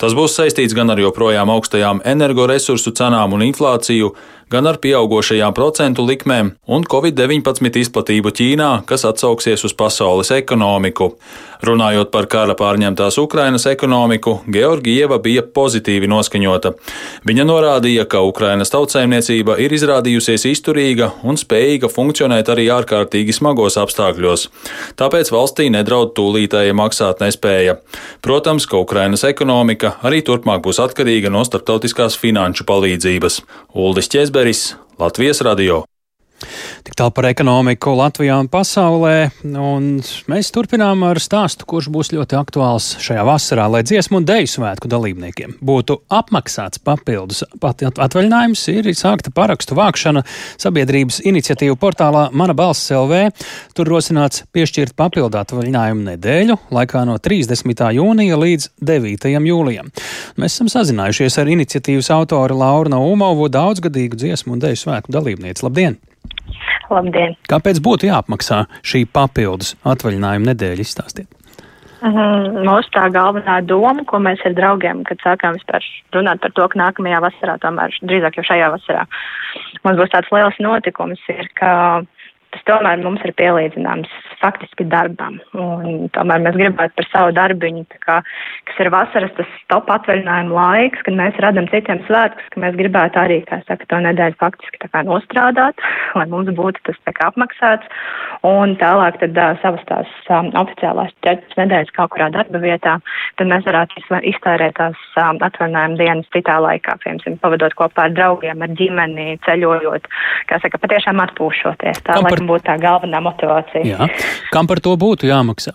Tas 0.00 0.12
būs 0.16 0.33
saistīts 0.37 0.76
gan 0.76 0.92
ar 0.92 1.00
joprojām 1.00 1.48
augstajām 1.52 1.98
energoresursu 2.11 2.92
cenām 2.96 3.37
un 3.37 3.44
inflāciju, 3.46 4.12
gan 4.51 4.67
ar 4.67 4.81
pieaugošajām 4.83 5.55
procentu 5.55 6.05
likmēm 6.07 6.55
un 6.67 6.87
Covid-19 6.91 7.79
izplatību 7.85 8.33
Ķīnā, 8.35 8.71
kas 8.89 9.07
atsauksies 9.07 9.63
uz 9.69 9.77
pasaules 9.79 10.33
ekonomiku. 10.35 11.13
Runājot 11.61 12.09
par 12.09 12.25
kara 12.31 12.55
pārņemtās 12.57 13.19
Ukrainas 13.21 13.67
ekonomiku, 13.69 14.39
Georgieva 14.49 15.19
bija 15.21 15.43
pozitīvi 15.45 16.09
noskaņota. 16.09 16.73
Viņa 17.29 17.45
norādīja, 17.45 18.07
ka 18.09 18.23
Ukrainas 18.25 18.73
tautsēmniecība 18.73 19.59
ir 19.61 19.75
izrādījusies 19.77 20.47
izturīga 20.49 21.11
un 21.23 21.37
spējīga 21.37 21.91
funkcionēt 21.93 22.49
arī 22.49 22.71
ārkārtīgi 22.73 23.37
smagos 23.37 23.77
apstākļos. 23.83 24.47
Tāpēc 24.97 25.31
valstī 25.35 25.69
nedraud 25.71 26.15
tūlītēja 26.17 26.75
maksāt 26.77 27.21
nespēja. 27.21 27.77
Protams, 28.25 28.65
ka 28.67 28.81
Ukrainas 28.81 29.27
ekonomika 29.29 29.99
arī 30.01 30.25
turpmāk 30.25 30.65
būs 30.65 30.81
atkarīga 30.81 31.29
no 31.31 31.45
starptautiskās 31.45 32.17
finanšu 32.19 32.65
palīdzības. 32.73 33.43
Uldis 33.77 34.09
Česberis, 34.40 34.74
Latvijas 34.98 35.40
radio. 35.40 35.85
Tik 36.87 36.96
tālu 36.98 37.14
par 37.14 37.31
ekonomiku 37.31 37.94
Latvijā 37.98 38.38
un 38.40 38.48
pasaulē, 38.50 39.31
un 39.44 39.90
mēs 40.31 40.53
turpinām 40.55 41.05
ar 41.07 41.20
stāstu, 41.22 41.68
kurš 41.68 41.90
būs 41.92 42.12
ļoti 42.16 42.38
aktuāls 42.40 42.92
šajā 43.05 43.24
vasarā, 43.29 43.68
lai 43.70 43.85
dziesmu 43.87 44.20
un 44.20 44.29
deju 44.29 44.50
svētku 44.57 44.90
dalībniekiem 44.90 45.59
būtu 45.70 46.00
apmaksāts 46.12 46.81
papildus 46.85 47.44
atvaļinājums, 47.61 48.64
ir 48.72 48.90
sākta 48.96 49.33
parakstu 49.35 49.76
vākšana 49.79 50.24
sabiedrības 50.61 51.20
iniciatīvu 51.29 51.79
portālā 51.81 52.29
Mana 52.37 52.57
balss 52.57 52.90
LV. 52.94 53.22
Tur 53.76 53.90
rosināts 53.90 54.44
piešķirt 54.55 54.96
papildu 54.98 55.40
atvaļinājumu 55.40 56.07
nedēļu 56.11 56.59
laikā 56.74 57.05
no 57.09 57.16
30. 57.22 57.87
jūnija 57.96 58.38
līdz 58.40 58.70
9. 58.90 59.31
jūlijam. 59.50 59.90
Mēs 60.40 60.57
esam 60.57 60.70
sazinājušies 60.72 61.40
ar 61.40 61.50
iniciatīvas 61.57 62.12
autoru 62.14 62.61
Lauru 62.61 62.92
Naumovu, 62.92 63.50
daudzgadīgu 63.53 64.20
dziesmu 64.20 64.57
un 64.57 64.64
deju 64.64 64.85
svētku 64.85 65.14
dalībnieci. 65.14 65.66
Labdien! 65.66 66.00
Labdien! 66.90 67.37
Kāpēc 67.50 67.78
būtu 67.85 68.09
jāapmaksā 68.11 68.64
šī 68.87 69.04
papildus 69.14 69.76
atvaļinājuma 69.87 70.52
nedēļa? 70.52 70.87
Izstāstiet! 70.87 71.28
Mhm, 72.00 72.62
mūsu 72.64 72.88
tā 72.94 73.11
galvenā 73.12 73.59
doma, 73.68 74.06
ko 74.09 74.22
mēs 74.24 74.40
ar 74.48 74.54
draugiem, 74.56 75.02
kad 75.04 75.20
sākām 75.20 75.59
vispār 75.59 75.85
runāt 76.16 76.40
par 76.40 76.54
to, 76.56 76.68
ka 76.72 76.80
nākamajā 76.80 77.18
vasarā, 77.26 77.59
tomēr 77.61 77.92
drīzāk 78.09 78.38
jau 78.40 78.46
šajā 78.48 78.70
vasarā, 78.72 79.02
mums 79.85 80.00
būs 80.00 80.14
tāds 80.14 80.33
liels 80.33 80.56
notikums, 80.64 81.20
ir, 81.28 81.50
ka 81.61 81.72
tas 82.55 82.67
tomēr 82.69 83.03
mums 83.03 83.23
ir 83.27 83.33
pielīdzināms 83.39 84.11
faktiski 84.41 84.87
darbam. 84.91 85.39
Un 85.55 86.09
tomēr 86.15 86.43
mēs 86.45 86.57
gribētu 86.57 86.97
par 86.97 87.09
savu 87.11 87.35
darbiņu, 87.37 87.85
kā, 88.03 88.21
kas 88.69 88.81
ir 88.83 88.91
vasaras 88.95 89.33
tas 89.37 89.51
top 89.73 89.91
atvaļinājuma 89.93 90.57
laiks, 90.57 91.05
kad 91.07 91.19
mēs 91.19 91.39
radam 91.45 91.69
citiem 91.71 92.01
svētkus, 92.09 92.49
ka 92.55 92.63
mēs 92.65 92.79
gribētu 92.81 93.21
arī, 93.21 93.41
kā 93.49 93.61
saka, 93.67 93.87
to 93.91 94.01
nedēļu 94.07 94.39
faktiski 94.41 94.91
kā 94.91 95.05
nostrādāt, 95.07 95.85
lai 96.19 96.27
mums 96.33 96.51
būtu 96.57 96.83
tas 96.89 96.99
kā 97.11 97.29
apmaksāts. 97.31 98.01
Un 98.47 98.75
tālāk 98.81 99.21
tad 99.21 99.37
uh, 99.37 99.53
savas 99.61 99.85
tās 99.91 100.11
um, 100.33 100.51
oficiālās 100.63 101.13
ķeķis 101.27 101.59
nedēļas 101.61 101.95
kaut 101.97 102.15
kurā 102.15 102.31
darba 102.33 102.63
vietā, 102.63 102.97
tad 103.39 103.51
mēs 103.51 103.67
varētu 103.69 104.01
iztērēt 104.33 104.79
tās 104.81 104.99
um, 105.21 105.41
atvaļinājuma 105.45 106.01
dienas 106.01 106.31
citā 106.35 106.57
laikā, 106.65 106.97
piemēram, 107.05 107.39
pavadot 107.43 107.77
kopā 107.79 108.09
ar 108.09 108.17
draugiem, 108.17 108.65
ar 108.65 108.73
ģimeni, 108.79 109.37
ceļojot, 109.45 110.09
kā 110.49 110.61
saka, 110.65 110.81
patiešām 110.81 111.21
atpūšoties. 111.27 112.01
Tā, 112.07 112.17
lai 112.25 112.39
būtu 112.48 112.66
tā 112.68 112.76
galvenā 112.81 113.20
motivācija. 113.24 113.85
Jā. 113.85 114.09
Kam 114.55 114.70
par 114.70 114.81
to 114.85 114.96
būtu 115.00 115.29
jāmaksā? 115.31 115.74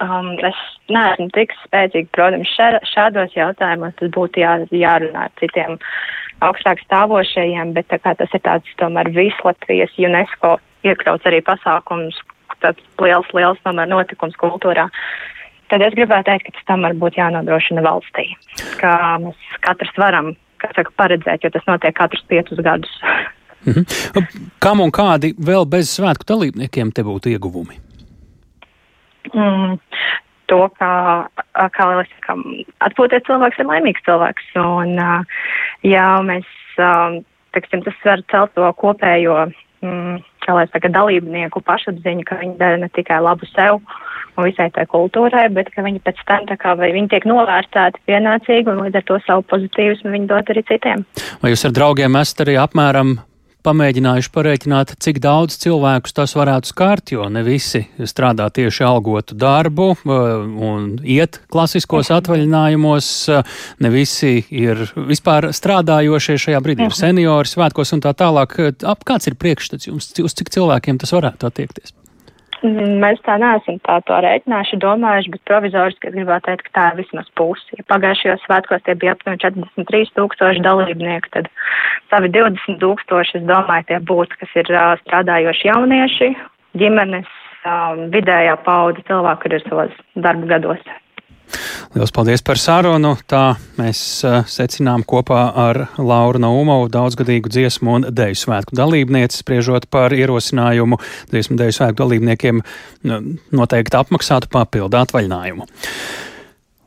Um, 0.00 0.32
es 0.46 0.56
neesmu 0.88 1.28
tik 1.34 1.52
spēcīgi, 1.66 2.08
protams, 2.16 2.48
šā, 2.56 2.70
šādos 2.88 3.34
jautājumos 3.36 3.96
tas 3.98 4.12
būtu 4.14 4.40
jā, 4.40 4.54
jārunā 4.72 5.26
ar 5.28 5.34
citiem 5.42 5.76
augstāk 6.46 6.80
stāvošajiem, 6.86 7.74
bet 7.76 7.90
tā 7.92 7.98
kā 8.00 8.14
tas 8.16 8.32
ir 8.32 8.42
tāds 8.46 8.76
tomēr 8.80 9.10
vislatvijas 9.12 9.92
UNESCO 10.00 10.56
iekļauts 10.88 11.28
arī 11.28 11.42
pasākums, 11.44 12.16
tāds 12.64 12.80
liels, 13.02 13.28
liels 13.36 13.60
tomēr 13.66 13.90
notikums 13.90 14.38
kultūrā. 14.40 14.88
Tad 15.70 15.84
es 15.86 15.94
gribētu 15.94 16.30
teikt, 16.30 16.48
ka 16.48 16.56
tas 16.56 16.68
tomēr 16.72 16.96
būtu 16.98 17.20
jānodrošina 17.20 17.84
valstī, 17.84 18.30
ka 18.80 18.94
mēs 19.22 19.58
katrs 19.66 19.92
varam, 20.00 20.32
saka, 20.64 20.90
paredzēt, 20.98 21.44
jo 21.44 21.52
tas 21.54 21.66
notiek 21.68 21.94
katrus 21.96 22.24
piecus 22.30 22.62
gadus. 22.64 22.96
Mhm. 23.66 23.84
Kam 24.62 24.80
un 24.80 24.92
kādi 24.94 25.34
vēl 25.36 25.66
bez 25.68 25.92
svētku 25.98 26.26
dalībniekiem 26.28 26.92
te 26.96 27.04
būtu 27.04 27.34
ieguvumi? 27.34 27.76
Mm, 29.34 29.76
to, 30.50 30.60
kā, 30.80 30.92
kā 31.76 31.88
lieliski 31.90 32.36
atpūties 32.86 33.26
cilvēks 33.28 33.60
ir 33.60 33.68
laimīgs 33.68 34.06
cilvēks. 34.06 34.52
Un, 34.62 34.96
ja 35.86 36.06
mēs, 36.26 36.48
teiksim, 37.54 37.84
tas 37.86 38.06
var 38.06 38.24
celt 38.32 38.54
to 38.56 38.72
kopējo, 38.80 39.44
mm, 39.84 40.20
kā 40.46 40.56
lai 40.56 40.66
saka, 40.72 40.90
dalībnieku 40.96 41.62
pašapziņu, 41.66 42.26
ka 42.26 42.40
viņi 42.40 42.56
dara 42.60 42.80
ne 42.80 42.90
tikai 42.96 43.20
labu 43.22 43.46
sev, 43.52 43.82
un 44.38 44.48
visai 44.48 44.70
tai 44.74 44.86
kultūrai, 44.90 45.48
bet 45.52 45.70
ka 45.74 45.84
viņi 45.84 46.02
pēc 46.06 46.20
tam 46.28 46.46
tā 46.48 46.56
kā 46.60 46.74
vai 46.78 46.92
viņi 46.96 47.12
tiek 47.12 47.26
novērtēti 47.28 48.02
pienācīgi 48.08 48.72
un 48.72 48.84
līdz 48.86 49.02
ar 49.02 49.08
to 49.08 49.18
savu 49.26 49.44
pozitīvismu 49.52 50.14
viņi 50.14 50.30
dod 50.30 50.52
arī 50.54 50.64
citiem. 50.70 51.04
Vai 51.42 51.52
jūs 51.52 51.66
ar 51.68 51.74
draugiem 51.76 52.16
esat 52.22 52.46
arī 52.46 52.56
apmēram 52.62 53.18
pamēģinājuši 53.66 54.32
parēķināt, 54.34 54.94
cik 55.02 55.20
daudz 55.22 55.58
cilvēkus 55.62 56.16
tas 56.16 56.34
varētu 56.38 56.70
skart, 56.70 57.12
jo 57.14 57.28
ne 57.32 57.42
visi 57.46 57.82
strādā 58.08 58.48
tieši 58.54 58.86
algotu 58.88 59.36
darbu 59.38 59.92
un 60.06 60.90
iet 61.04 61.40
klasiskos 61.52 62.12
atvaļinājumos, 62.16 63.12
ne 63.84 63.92
visi 63.94 64.40
ir 64.48 64.86
vispār 64.96 65.50
strādājošie 65.56 66.38
šajā 66.46 66.64
brīdī, 66.64 66.88
ir 66.88 66.96
seniori, 66.96 67.50
svētkos 67.50 67.96
un 67.96 68.04
tā 68.04 68.14
tālāk. 68.16 68.58
Ap 68.88 69.06
kāds 69.08 69.30
ir 69.30 69.38
priekšstats 69.40 69.90
jums, 69.90 70.12
uz 70.24 70.36
cik 70.36 70.52
cilvēkiem 70.56 71.00
tas 71.00 71.16
varētu 71.16 71.50
attiekties? 71.50 71.99
Mēs 72.60 73.20
tā 73.24 73.38
neesam 73.40 73.78
tā 73.86 73.96
to 74.04 74.16
rēķinājuši, 74.20 74.78
domājuši, 74.82 75.32
bet 75.32 75.42
provizoriski 75.48 76.10
es 76.10 76.16
gribētu 76.16 76.50
teikt, 76.50 76.66
ka 76.68 76.72
tā 76.76 76.84
ir 76.90 76.98
vismaz 77.00 77.30
pusi. 77.38 77.78
Ja 77.78 77.86
pagājušajos 77.88 78.44
svētkos 78.44 78.84
tie 78.84 78.94
bija 79.00 79.14
aptuveni 79.16 79.40
43 79.40 80.12
tūkstoši 80.18 80.64
dalībnieku, 80.66 81.32
tad 81.32 81.48
savi 82.12 82.28
20 82.36 82.80
tūkstoši, 82.82 83.38
es 83.40 83.46
domāju, 83.48 83.88
tie 83.88 84.00
būtu, 84.12 84.40
kas 84.42 84.56
ir 84.60 84.72
uh, 84.74 84.92
strādājoši 85.06 85.70
jaunieši, 85.70 86.30
ģimenes, 86.82 87.32
um, 87.64 88.04
vidējā 88.12 88.58
pauda 88.66 89.08
cilvēku, 89.08 89.46
kur 89.46 89.56
ir 89.56 89.64
savos 89.64 90.02
darba 90.28 90.52
gados. 90.52 90.84
Lielas 91.94 92.12
paldies 92.14 92.44
par 92.46 92.60
sarunu. 92.60 93.16
Tā 93.30 93.56
mēs 93.78 94.00
uh, 94.26 94.40
secinām 94.50 95.04
kopā 95.08 95.42
ar 95.58 95.82
Lauru 95.98 96.40
Naumovu, 96.42 96.88
daudzgadīgu 96.92 97.52
dziesmu 97.52 97.96
un 97.98 98.08
deju 98.14 98.38
svētku 98.38 98.78
dalībnieci, 98.78 99.42
spriežot 99.42 99.88
par 99.90 100.14
ierosinājumu 100.16 101.00
dziesmu 101.32 101.58
deju 101.60 101.76
svētku 101.76 102.02
dalībniekiem 102.04 102.64
noteikti 103.56 104.00
apmaksātu 104.00 104.50
papildu 104.52 105.00
atvaļinājumu. 105.02 105.68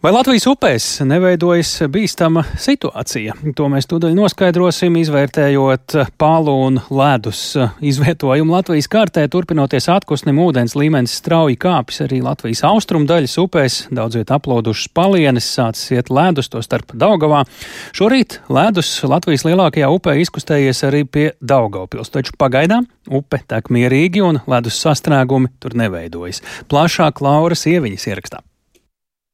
Vai 0.03 0.11
Latvijas 0.11 0.43
upēs 0.51 0.85
neveidojas 1.07 1.69
bīstama 1.87 2.41
situācija? 2.59 3.37
To 3.55 3.69
mēs 3.71 3.85
tūdaļ 3.87 4.17
noskaidrosim, 4.17 4.97
izvērtējot 4.99 5.95
pālu 6.19 6.55
un 6.65 6.81
ledus 6.91 7.53
izvietojumu 7.79 8.51
Latvijas 8.51 8.91
kartē. 8.91 9.23
Turpinoties 9.31 9.87
atkusnim, 9.95 10.43
ūdens 10.43 10.75
līmenis 10.75 11.15
strauji 11.21 11.55
kāpjas 11.55 12.03
arī 12.03 12.19
Latvijas 12.27 12.65
austrumu 12.67 13.07
daļas 13.07 13.37
upēs. 13.45 13.79
Daudz 13.95 14.19
viet 14.19 14.35
aplūdušas 14.35 14.91
palienes, 14.91 15.47
sācis 15.47 15.95
iet 15.95 16.11
ledus, 16.11 16.51
to 16.51 16.59
starp 16.67 16.91
Daugavā. 16.91 17.45
Šorīt 17.95 18.41
ledus 18.51 18.97
Latvijas 19.07 19.47
lielākajā 19.47 19.87
upē 19.87 20.19
izkustējies 20.19 20.83
arī 20.91 21.05
pie 21.07 21.29
Daugavpils, 21.39 22.11
taču 22.11 22.35
pagaidām 22.35 22.91
upe 23.07 23.39
tek 23.47 23.71
mierīgi 23.71 24.27
un 24.27 24.43
ledus 24.51 24.83
sastrēgumi 24.83 25.55
tur 25.63 25.79
neveidojas. 25.79 26.43
Plašāk 26.67 27.23
Lauras 27.23 27.63
ieviņas 27.71 28.11
ierakstā. 28.11 28.49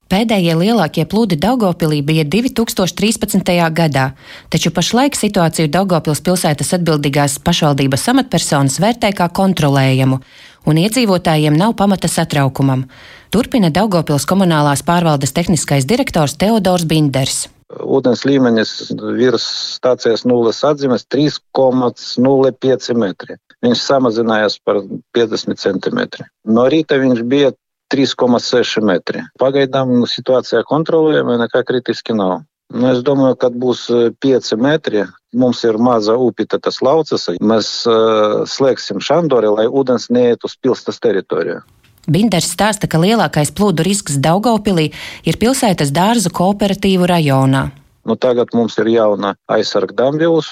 Pēdējie 0.09 0.55
lielākie 0.57 1.03
plūdi 1.05 1.37
Daugopilī 1.37 1.99
bija 2.01 2.23
2013. 2.25 3.51
gadā, 3.77 4.05
taču 4.49 4.71
pašlaik 4.73 5.13
situāciju 5.13 5.69
Daugopils 5.69 6.23
pilsētas 6.25 6.73
atbildīgās 6.79 7.35
pašvaldības 7.45 8.07
amatpersonas 8.15 8.79
vērtē 8.81 9.11
kā 9.19 9.27
kontrolējamu, 9.29 10.17
un 10.65 10.81
iedzīvotājiem 10.81 11.53
nav 11.53 11.75
pamata 11.77 12.09
satraukumam. 12.09 12.87
Turpina 13.29 13.69
Daugopils 13.69 14.25
komunālās 14.25 14.81
pārvaldes 14.81 15.35
tehniskais 15.37 15.85
direktors 15.85 16.33
Teodors 16.41 16.89
Binders. 16.89 17.45
Ūdens 17.69 18.25
līmenis 18.25 18.89
virs 19.13 19.45
stācijas 19.77 20.25
nulles 20.25 20.65
atzīmes 20.65 21.05
3,05 21.05 22.97
metri. 22.97 23.37
Viņš 23.61 23.79
samazinājās 23.85 24.57
par 24.65 24.81
50 25.13 25.61
centimetri. 25.61 26.25
No 26.49 26.65
rīta 26.65 26.97
viņš 26.97 27.21
bija 27.29 27.53
3,6 27.93 28.83
metri. 28.85 29.23
Pagaidām 29.41 30.03
situācijā 30.07 30.63
kontrolējama, 30.69 31.39
nekā 31.43 31.63
kritiski 31.67 32.15
nav. 32.17 32.43
Nu, 32.69 32.91
es 32.91 33.01
domāju, 33.01 33.35
kad 33.41 33.55
būs 33.57 33.87
5 34.21 34.51
metri, 34.61 35.01
mums 35.33 35.63
ir 35.65 35.79
maza 35.81 36.13
upīte, 36.13 36.59
tas 36.61 36.77
laucas, 36.85 37.25
mēs 37.41 37.71
uh, 37.89 38.45
slēgsim 38.45 39.01
šandori, 39.01 39.49
lai 39.49 39.65
ūdens 39.65 40.11
neiet 40.13 40.45
uz 40.45 40.53
pilstas 40.61 41.01
teritorijā. 41.01 41.63
Binders 42.09 42.53
stāsta, 42.53 42.87
ka 42.89 43.01
lielākais 43.01 43.51
plūdu 43.57 43.83
risks 43.85 44.17
Daugaupilī 44.21 44.89
ir 45.25 45.37
pilsētas 45.41 45.91
dārzu 45.93 46.31
kooperatīvu 46.33 47.09
rajonā. 47.09 47.67
Nu, 48.09 48.15
tagad 48.17 48.55
mums 48.57 48.73
ir 48.81 48.87
jauna 48.89 49.35
aizsarga 49.53 49.93
dambjūs 49.99 50.47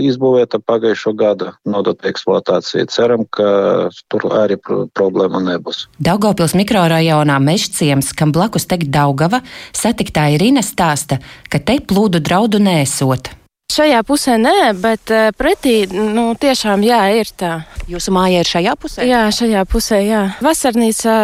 izbūvēta 0.00 0.62
pagājušo 0.64 1.12
gadu 1.18 1.50
nodot 1.68 2.00
eksploatācijai. 2.08 2.86
Ceram, 2.88 3.26
ka 3.28 3.90
tur 4.08 4.24
arī 4.38 4.56
problēma 4.96 5.42
nebūs. 5.44 5.84
Daugopils 6.00 6.56
mikrorajonā 6.56 7.36
Mežciems, 7.44 8.14
kam 8.16 8.32
blakus 8.32 8.64
tek 8.70 8.88
Daugava, 8.88 9.42
satiktā 9.76 10.30
Irina 10.32 10.64
stāsta, 10.64 11.20
ka 11.52 11.60
te 11.60 11.76
plūdu 11.84 12.24
draudu 12.24 12.62
nesot. 12.64 13.34
Šajā 13.72 14.02
pusē 14.04 14.34
nē, 14.36 14.74
bet 14.76 15.08
eh, 15.08 15.30
pretī 15.32 15.86
nu, 15.88 16.34
tiešām 16.36 16.82
jā, 16.84 16.98
ir 17.16 17.30
tā. 17.40 17.52
Jūsu 17.88 18.12
māja 18.12 18.42
ir 18.42 18.48
šajā 18.50 18.74
pusē? 18.76 19.06
Jā, 19.08 19.22
šajā 19.32 19.62
pusē. 19.70 20.00
Jā. 20.04 20.20
Vasarnīca 20.44 21.14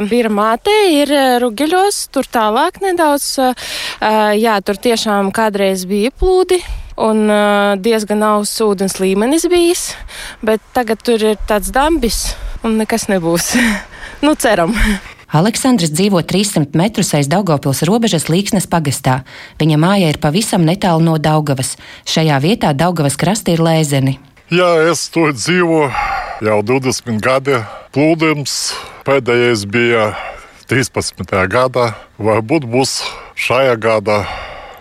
eh, 0.00 0.30
māte, 0.32 0.72
ir 0.88 1.12
eh, 1.12 1.34
Rugiļos, 1.42 1.98
tur 2.14 2.24
tālāk 2.24 2.80
nedaudz. 2.80 3.28
Jā, 4.40 4.56
tur 4.64 4.80
tiešām 4.80 5.28
kādreiz 5.36 5.84
bija 5.90 6.14
plūdi. 6.14 6.62
Un 6.98 7.28
diezgan 7.78 8.24
augsts 8.26 8.64
ūdens 8.64 8.96
līmenis 8.98 9.44
bijis, 9.52 9.84
bet 10.42 10.64
tagad 10.74 11.04
tur 11.04 11.22
ir 11.22 11.38
tāds 11.46 11.70
dambis 11.70 12.32
un 12.64 12.80
nekas 12.80 13.06
nebūs. 13.12 13.52
nu, 14.24 14.34
ceram! 14.34 14.74
Aleksandrs 15.28 15.90
dzīvo 15.92 16.22
300 16.24 16.72
metrus 16.78 17.12
aiz 17.12 17.28
Daugopils 17.28 17.82
robežas 17.84 18.30
Līksnes 18.32 18.64
pagastā. 18.64 19.18
Viņa 19.60 19.76
māja 19.76 20.08
ir 20.08 20.16
pavisam 20.22 20.64
netālu 20.64 21.04
no 21.04 21.18
Daugavas. 21.20 21.74
Šajā 22.08 22.38
vietā 22.40 22.72
Daugavas 22.72 23.18
krasti 23.20 23.52
ir 23.52 23.60
lēzeni. 23.60 24.16
Jā, 24.48 24.70
es 24.88 25.04
to 25.12 25.26
dzīvoju 25.28 25.90
jau 26.48 26.58
20 26.64 27.20
gadi. 27.20 27.58
Plūdums 27.92 28.54
pēdējais 29.04 29.66
bija 29.68 30.14
13. 30.72 31.20
gadā. 31.52 31.90
Varbūt 32.16 32.64
būs 32.64 33.02
šajā 33.36 33.76
gadā 33.76 34.22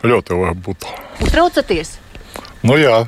ļoti 0.07 0.39
varbūt. 0.45 0.87
Traucaties? 1.27 1.97
Nu 2.63 2.79
jā. 2.79 3.03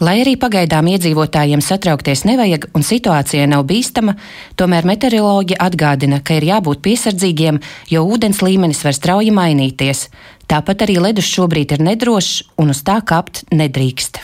Lai 0.00 0.22
arī 0.22 0.32
pagaidām 0.40 0.86
iedzīvotājiem 0.94 1.60
satraukties 1.60 2.22
nevajag 2.24 2.70
un 2.72 2.84
situācija 2.86 3.44
nav 3.50 3.66
bīstama, 3.68 4.14
tomēr 4.56 4.86
meteoroloģi 4.88 5.58
atgādina, 5.60 6.22
ka 6.24 6.38
ir 6.38 6.46
jābūt 6.48 6.80
piesardzīgiem, 6.86 7.58
jo 7.92 8.06
ūdens 8.08 8.40
līmenis 8.40 8.80
var 8.86 8.96
strauji 8.96 9.34
mainīties. 9.36 10.06
Tāpat 10.48 10.86
arī 10.86 10.96
ledus 11.04 11.28
šobrīd 11.28 11.74
ir 11.76 11.84
nedrošs 11.84 12.46
un 12.56 12.72
uz 12.72 12.80
tā 12.86 12.96
kāpt 13.04 13.44
nedrīkst. 13.52 14.22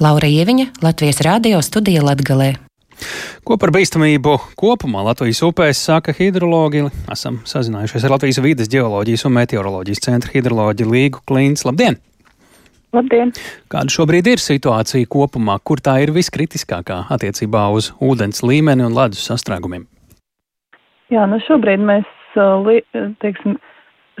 Laura 0.00 0.30
Ieviņa, 0.32 0.70
Latvijas 0.80 1.20
Rādio 1.20 1.60
studija 1.60 2.00
Latgalē. 2.08 2.54
Ko 3.44 3.58
par 3.60 3.72
bīstamību 3.74 4.38
kopumā 4.56 5.02
Latvijas 5.10 5.42
upēs 5.44 5.82
saka 5.90 6.14
hidrologi? 6.16 6.86
Esam 7.12 7.42
sazinājušies 7.44 8.08
ar 8.08 8.16
Latvijas 8.16 8.40
vides 8.40 8.72
geoloģijas 8.72 9.26
un 9.28 9.36
meteoroloģijas 9.42 10.04
centra 10.08 10.32
hidroloģiju 10.32 10.94
Līgu 10.96 11.22
Klīns. 11.28 11.66
Labdien! 11.68 12.00
Labdien! 12.92 13.30
Kāda 13.72 13.88
šobrīd 13.88 14.26
ir 14.34 14.40
situācija 14.42 15.08
kopumā, 15.08 15.56
kur 15.64 15.80
tā 15.80 15.94
ir 16.04 16.12
viskritiskākā 16.12 17.06
attiecībā 17.14 17.64
uz 17.72 17.88
ūdens 18.04 18.44
līmeni 18.44 18.84
un 18.84 18.92
ledus 18.96 19.22
sastrēgumiem? 19.30 19.86
Jā, 21.12 21.24
nu 21.28 21.38
šobrīd 21.46 21.80
mēs, 21.88 22.10
teiksim, 23.24 23.56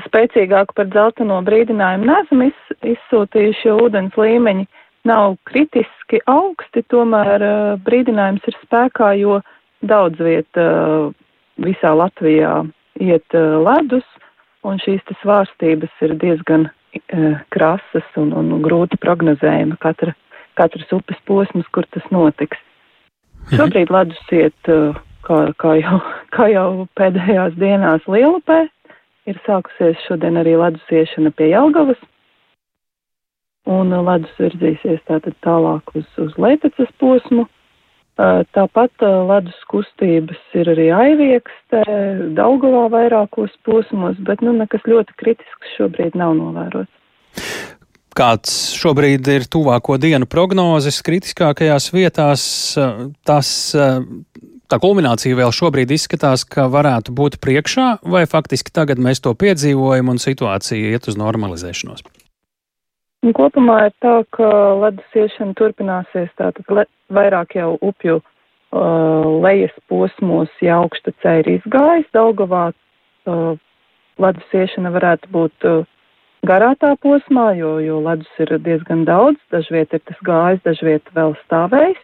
spēcīgāku 0.06 0.76
par 0.78 0.88
dzelteno 0.88 1.42
brīdinājumu 1.44 2.08
neesam 2.08 2.46
iz, 2.48 2.64
izsūtījuši, 2.94 3.68
jo 3.68 3.76
ūdens 3.86 4.16
līmeņi 4.16 4.64
nav 5.08 5.36
kritiski 5.48 6.22
augsti, 6.30 6.84
tomēr 6.88 7.44
brīdinājums 7.84 8.48
ir 8.48 8.60
spēkā, 8.64 9.12
jo 9.20 9.42
daudz 9.84 10.20
vieta 10.22 10.68
visā 11.60 11.92
Latvijā 11.98 12.62
iet 13.04 13.36
ledus, 13.36 14.06
un 14.64 14.80
šīs 14.80 15.04
svārstības 15.20 16.06
ir 16.06 16.16
diezgan 16.22 16.70
krasas 17.52 18.18
un, 18.20 18.32
un 18.36 18.52
grūti 18.64 18.98
prognozējama 19.00 19.78
katra, 19.80 20.14
katras 20.58 20.92
upes 20.92 21.20
posms, 21.28 21.68
kur 21.72 21.86
tas 21.94 22.04
notiks. 22.12 22.58
Mhm. 23.42 23.56
Šobrīd 23.56 23.92
ledus 23.92 24.32
iet, 24.32 24.68
e, 24.68 24.92
kā, 25.26 25.40
kā, 25.58 25.74
jau, 25.80 25.98
kā 26.36 26.48
jau 26.52 26.86
pēdējās 26.98 27.56
dienās 27.60 28.06
Lielupē, 28.06 28.66
ir 29.26 29.40
sākusies 29.46 30.00
šodien 30.06 30.40
arī 30.40 30.56
ledus 30.58 30.84
iešana 30.90 31.32
pie 31.36 31.52
Jelgavas, 31.52 32.00
un 33.70 33.94
ledus 34.06 34.32
virzīsies 34.38 35.02
tātad 35.08 35.36
tālāk 35.46 35.94
uz, 35.98 36.06
uz 36.18 36.38
Leipecas 36.38 36.90
posmu. 36.98 37.46
Tāpat 38.20 39.04
ledus 39.30 39.56
kustības 39.72 40.40
ir 40.58 40.68
arī 40.74 40.90
aiviekstē, 40.92 41.82
Daugavā 42.36 42.84
vairākos 42.92 43.54
posmos, 43.64 44.18
bet 44.26 44.44
nu, 44.44 44.52
nekas 44.56 44.84
ļoti 44.84 45.16
kritisks 45.16 45.76
šobrīd 45.78 46.18
nav 46.20 46.36
novērots. 46.36 46.92
Kāds 48.12 48.74
šobrīd 48.76 49.28
ir 49.32 49.46
tuvāko 49.48 49.96
dienu 49.96 50.28
prognozes 50.28 51.00
kritiskākajās 51.06 51.88
vietās, 51.94 52.42
tas 53.24 53.52
tā 54.68 54.78
kulminācija 54.80 55.36
vēl 55.38 55.52
šobrīd 55.56 55.94
izskatās, 55.96 56.44
ka 56.44 56.68
varētu 56.72 57.16
būt 57.16 57.40
priekšā, 57.40 58.02
vai 58.04 58.26
faktiski 58.28 58.72
tagad 58.76 59.00
mēs 59.00 59.24
to 59.24 59.32
piedzīvojam 59.32 60.12
un 60.12 60.20
situācija 60.20 60.92
iet 60.92 61.08
uz 61.08 61.16
normalizēšanos? 61.20 62.04
Un 63.22 63.34
kopumā 63.38 63.78
ir 63.86 63.92
tā, 64.02 64.16
ka 64.34 64.48
ledus 64.82 65.14
iešana 65.14 65.54
turpināsies 65.58 66.30
tātad 66.40 66.72
le, 66.74 66.86
vairāk 67.14 67.54
jau 67.54 67.76
upju 67.78 68.16
uh, 68.18 69.28
lejas 69.44 69.74
posmos, 69.90 70.50
ja 70.64 70.80
augštacē 70.82 71.36
ir 71.44 71.50
izgājis 71.58 72.08
Daugavā. 72.16 72.72
Uh, 73.22 73.54
ledus 74.18 74.56
iešana 74.58 74.90
varētu 74.96 75.30
būt 75.30 75.68
uh, 75.70 75.84
garātā 76.50 76.96
posmā, 77.04 77.52
jo, 77.60 77.76
jo 77.78 78.00
ledus 78.02 78.42
ir 78.42 78.56
diezgan 78.66 79.06
daudz, 79.06 79.38
dažviet 79.54 79.94
ir 79.94 80.02
tas 80.10 80.18
gājis, 80.26 80.64
dažviet 80.66 81.14
vēl 81.14 81.36
stāvējis. 81.44 82.02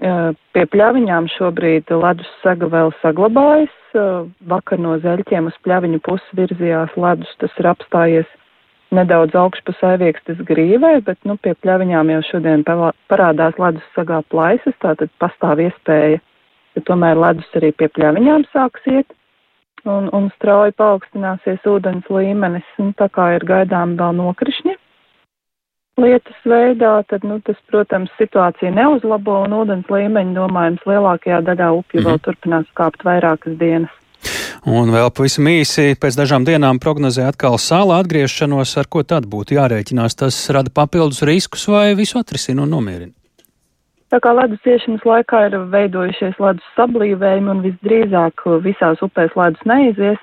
Pie 0.00 0.62
pļaviņām 0.72 1.26
šobrīd 1.28 1.90
ledus 1.92 2.28
saga 2.40 2.70
vēl 2.72 2.88
saglabājas. 3.02 3.74
Vakar 4.48 4.80
no 4.80 4.94
zeļķiem 5.02 5.50
uz 5.50 5.58
pļaviņu 5.66 6.00
pusi 6.06 6.38
virzījās 6.38 6.94
ledus, 6.96 7.34
tas 7.42 7.58
ir 7.60 7.68
apstājies 7.68 8.30
nedaudz 8.94 9.36
augšpus 9.38 9.78
aiviekstes 9.86 10.42
grīvē, 10.48 10.96
bet, 11.06 11.18
nu, 11.28 11.36
pie 11.36 11.54
pļaviņām 11.62 12.12
jau 12.14 12.20
šodien 12.30 12.64
parādās 12.66 13.58
ledus 13.62 13.86
sagā 13.94 14.20
plaisas, 14.32 14.76
tātad 14.82 15.12
pastāv 15.22 15.62
iespēja, 15.66 16.20
ka 16.74 16.84
tomēr 16.90 17.18
ledus 17.20 17.48
arī 17.60 17.72
pie 17.72 17.90
pļaviņām 17.96 18.46
sāks 18.52 18.86
iet 18.90 19.16
un, 19.84 20.10
un 20.12 20.28
strauji 20.36 20.76
paaugstināsies 20.76 21.66
ūdens 21.66 22.10
līmenis, 22.12 22.66
un 22.82 22.92
tā 22.98 23.08
kā 23.12 23.32
ir 23.38 23.46
gaidām 23.48 23.96
vēl 24.00 24.16
nokrišņi 24.20 24.76
lietas 26.00 26.36
veidā, 26.48 26.92
tad, 27.10 27.24
nu, 27.26 27.40
tas, 27.44 27.58
protams, 27.70 28.12
situācija 28.18 28.72
neuzlabo 28.74 29.40
un 29.44 29.56
ūdens 29.60 29.90
līmeņi, 29.92 30.36
domājams, 30.38 30.84
lielākajā 30.88 31.40
daļā 31.48 31.70
upju 31.76 32.00
mm 32.00 32.04
-hmm. 32.04 32.10
vēl 32.10 32.22
turpinās 32.26 32.68
kāpt 32.80 33.04
vairākas 33.04 33.58
dienas. 33.60 33.92
Un 34.68 34.90
vēl 34.92 35.08
pavisam 35.16 35.46
īsi 35.48 35.94
pēc 35.96 36.18
dažām 36.18 36.44
dienām 36.44 36.76
prognozē 36.82 37.30
atkal 37.30 37.56
sāla 37.56 38.02
atgriešanos, 38.02 38.74
ar 38.76 38.90
ko 38.92 39.00
tad 39.08 39.24
būtu 39.24 39.56
jārēķinās. 39.56 40.18
Tas 40.20 40.36
rada 40.52 40.68
papildus 40.68 41.22
riskus 41.24 41.64
vai 41.70 41.94
visu 41.96 42.20
atrisina 42.20 42.66
un 42.66 42.74
nomierina? 42.76 43.14
Tā 44.10 44.18
kā 44.20 44.34
ledus 44.34 44.60
iešanas 44.66 45.04
laikā 45.06 45.44
ir 45.48 45.56
veidojušies 45.72 46.40
ledus 46.42 46.70
sablīvējumi 46.76 47.52
un 47.52 47.60
visdrīzāk 47.64 48.42
visās 48.64 49.00
upēs 49.06 49.36
ledus 49.38 49.68
neizies, 49.70 50.18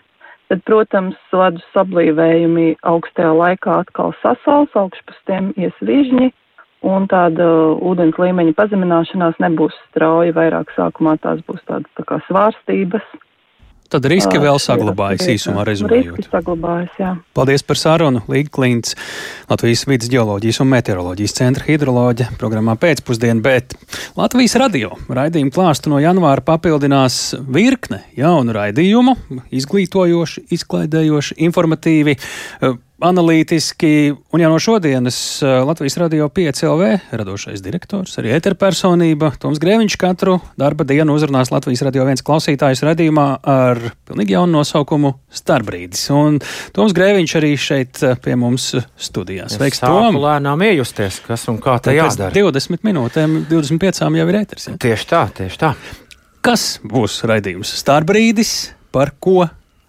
tad, 0.52 0.62
protams, 0.68 1.16
ledus 1.32 1.64
sablīvējumi 1.74 2.74
augstajā 2.92 3.32
laikā 3.42 3.82
atkal 3.86 4.12
sasals, 4.22 4.76
augšpus 4.76 5.22
tiem 5.26 5.54
ies 5.56 5.74
vižņi, 5.82 6.30
un 6.86 7.08
tāda 7.10 7.48
ūdens 7.80 8.20
līmeņa 8.22 8.54
pazemināšanās 8.60 9.40
nebūs 9.42 9.80
strauja, 9.88 10.36
vairāk 10.36 10.76
sākumā 10.76 11.16
tās 11.24 11.40
būs 11.48 11.64
tādas 11.66 11.90
tā 11.98 12.06
kā 12.12 12.20
svārstības. 12.28 13.08
Tad 13.88 14.06
riski 14.12 14.40
vēl 14.42 14.58
saglabājas 14.60 15.30
īsumā 15.32 15.64
rezumējot. 15.68 16.18
Riski 16.18 16.32
saglabājas, 16.34 16.96
jā. 17.00 17.12
Paldies 17.38 17.64
par 17.64 17.80
sarunu. 17.80 18.24
Līga 18.28 18.52
Klints, 18.58 18.98
Latvijas 19.48 19.86
vidas 19.88 20.12
geoloģijas 20.12 20.60
un 20.64 20.72
meteoroloģijas 20.74 21.38
centra 21.38 21.68
hidroloģija 21.68 22.36
programmā 22.42 22.76
pēcpusdienā, 22.82 23.40
bet 23.46 23.78
Latvijas 24.20 24.58
radio 24.60 24.98
raidījumu 25.08 25.54
klāstu 25.56 25.94
no 25.94 26.02
janvāra 26.04 26.44
papildinās 26.48 27.38
virkne 27.48 28.02
jaunu 28.18 28.56
raidījumu, 28.58 29.16
izglītojoši, 29.56 30.48
izklaidējoši, 30.58 31.40
informatīvi 31.48 32.18
analītiski, 33.04 34.16
un 34.34 34.42
jau 34.42 34.50
no 34.50 34.58
šodienas 34.62 35.18
eh, 35.46 35.60
Latvijas 35.66 35.98
radio 36.02 36.30
5 36.34 36.64
LV 36.66 36.88
radošais 37.20 37.62
direktors, 37.62 38.16
arī 38.18 38.34
ēterpersonība 38.38 39.32
Toms 39.42 39.62
Grēviņš 39.62 39.98
katru 40.02 40.38
darba 40.58 40.86
dienu 40.88 41.14
uzrunās 41.18 41.52
Latvijas 41.54 41.84
radio 41.86 42.08
viens 42.08 42.26
klausītājs 42.26 42.82
radījumā 42.88 43.28
ar 43.46 43.82
pilnīgi 44.08 44.34
jaunu 44.34 44.58
nosaukumu 44.60 45.14
Starbrīdis. 45.30 46.08
Un 46.16 46.40
Toms 46.74 46.96
Grēviņš 46.98 47.36
arī 47.42 47.54
šeit 47.62 48.02
eh, 48.02 48.18
pie 48.24 48.38
mums 48.40 48.72
studijās. 48.98 49.60
Sveiks, 49.60 49.84
Tom! 49.86 50.18
lēnām 50.18 50.66
iejusties, 50.66 51.22
kas 51.28 51.46
un 51.52 51.62
kā 51.62 51.78
tā 51.84 51.94
jādara. 51.98 52.34
20 52.34 52.88
minūtēm, 52.88 53.44
25 53.52 54.02
jau 54.08 54.28
ir 54.34 54.42
ēters. 54.42 54.72
Ja? 54.72 54.80
Tieši 54.88 55.10
tā, 55.14 55.22
tieši 55.38 55.62
tā. 55.62 55.76
Kas 56.42 56.78
būs 56.86 57.22
raidījums 57.28 57.78
Starbrīdis? 57.78 58.58
Par 58.96 59.12
ko 59.22 59.44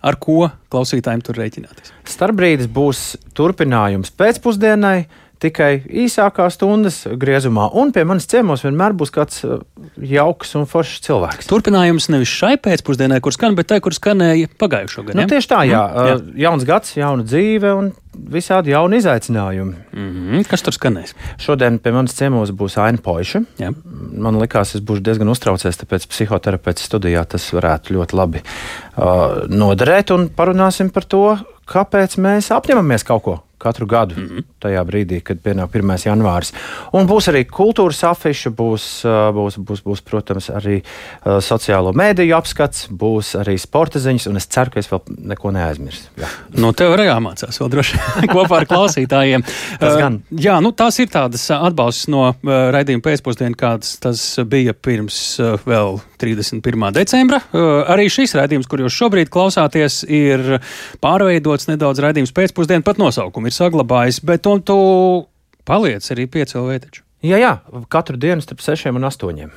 ar 0.05 0.18
ko 0.20 0.49
klausītājiem 0.72 1.22
tur 1.26 1.38
rēķināties? 1.40 1.92
Starbrīdis 2.09 2.70
būs 2.72 3.03
turpinājums 3.36 4.12
pēcpusdienai. 4.18 5.09
Tikai 5.39 5.84
īsākā 5.86 6.49
stundas 6.51 7.05
griezumā, 7.20 7.68
un 7.78 7.93
pie 7.95 8.03
manis 8.09 8.26
ciemos 8.26 8.64
vienmēr 8.66 8.97
būs 8.99 9.12
kāds 9.14 9.45
uh, 9.47 9.61
jauks 10.03 10.57
un 10.59 10.66
foršs 10.66 11.05
cilvēks. 11.07 11.47
Turpinājums 11.51 12.09
nevis 12.11 12.32
šai 12.32 12.57
pēcpusdienai, 12.64 13.20
kur 13.22 13.36
skan, 13.36 13.55
bet 13.59 13.70
tai, 13.70 13.78
kur 13.84 13.95
skanēja 13.95 14.51
pagājušo 14.59 15.07
gadu. 15.07 15.20
Nu, 15.20 15.28
tieši 15.30 15.51
tā, 15.53 15.62
jā. 15.68 15.84
Mm, 15.86 16.11
jā. 16.11 16.18
Uh, 16.18 16.43
jauns 16.43 16.66
gads, 16.66 16.97
jauna 16.99 17.26
dzīve 17.28 17.72
un 17.78 17.93
visādi 18.18 18.74
jauni 18.74 18.99
izaicinājumi. 18.99 19.74
Mm 19.95 20.11
-hmm. 20.11 20.45
Kas 20.51 20.62
tur 20.66 20.74
skanēs? 20.74 21.14
Šodien 21.39 21.78
pie 21.78 21.93
manis 21.93 22.18
ciemos 22.18 22.51
būs 22.51 22.78
Aina 22.82 22.99
Poiša. 22.99 23.43
Jā. 23.59 23.72
Man 24.12 24.43
likās, 24.43 24.74
es 24.74 24.82
būšu 24.82 25.07
diezgan 25.07 25.28
uztraucies, 25.28 25.78
tāpēc 25.78 26.09
psihoterapeits 26.09 26.82
studijā 26.82 27.24
tas 27.24 27.53
varētu 27.53 27.95
ļoti 27.95 28.16
labi 28.16 28.43
uh, 28.43 29.47
noderēt 29.49 30.11
un 30.11 30.28
parunāsim 30.28 30.91
par 30.91 31.05
to, 31.05 31.39
kāpēc 31.66 32.18
mēs 32.18 32.51
apņemamies 32.51 33.05
kaut 33.05 33.22
ko 33.22 33.43
katru 33.59 33.86
gadu, 33.86 34.14
mm 34.16 34.26
-hmm. 34.26 34.44
tajā 34.61 34.84
brīdī, 34.84 35.20
kad 35.22 35.38
pienāk 35.44 35.74
1. 35.74 35.96
janvāris. 36.06 36.52
Un 36.92 37.06
būs 37.06 37.28
arī 37.32 37.44
kultūras 37.44 38.04
afiša, 38.04 38.50
būs, 38.50 39.04
būs, 39.34 39.59
būs, 39.59 39.82
būs 39.84 40.00
protams, 40.02 40.50
arī 40.50 40.82
sociālo 41.24 41.92
mēdīju 41.92 42.36
apskats, 42.36 42.88
būs 42.90 43.34
arī 43.38 43.59
sporta 43.59 43.98
ziņas, 43.98 44.26
un 44.30 44.36
es 44.36 44.46
ceru, 44.46 44.70
ka 44.70 44.80
es 44.80 44.90
vēl 44.90 45.00
neko 45.32 45.50
neaizmirsu. 45.50 46.09
Jā. 46.16 46.30
Nu, 46.56 46.72
tev 46.72 46.94
arī 46.96 47.09
jāmācās 47.09 47.61
vēl 47.61 47.70
droši 47.72 48.00
kopā 48.34 48.62
ar 48.62 48.66
klausītājiem. 48.70 49.44
Uh, 49.80 50.18
jā, 50.30 50.59
nu, 50.64 50.72
tās 50.76 50.98
ir 51.02 51.11
tādas 51.12 51.48
atbalsts 51.54 52.09
no 52.12 52.28
uh, 52.30 52.54
raidījuma 52.74 53.04
pēcpusdienas, 53.04 53.59
kādas 53.59 53.96
tas 54.02 54.24
bija 54.48 54.74
pirms 54.74 55.20
uh, 55.42 55.56
vēl 55.68 56.00
31. 56.21 56.89
decembra. 56.97 57.41
Arī 57.89 58.09
šis 58.12 58.35
raidījums, 58.39 58.69
kur 58.71 58.83
jūs 58.85 58.97
šobrīd 58.99 59.31
klausāties, 59.33 60.03
ir 60.05 60.59
pārveidots 61.05 61.71
nedaudz 61.71 62.03
raidījums 62.05 62.35
pēcpusdienā 62.37 62.87
pat 62.87 63.01
nosaukumu 63.01 63.51
ir 63.51 63.57
saglabājis, 63.57 64.21
bet 64.27 64.51
un 64.51 64.62
tu 64.66 64.79
paliec 65.69 66.05
arī 66.14 66.29
piecēlē 66.39 66.83
taču. 66.85 67.05
Jā, 67.25 67.41
jā, 67.43 67.55
katru 67.91 68.19
dienu 68.21 68.45
starp 68.45 68.62
sešiem 68.62 68.99
un 68.99 69.09
astoņiem. 69.09 69.57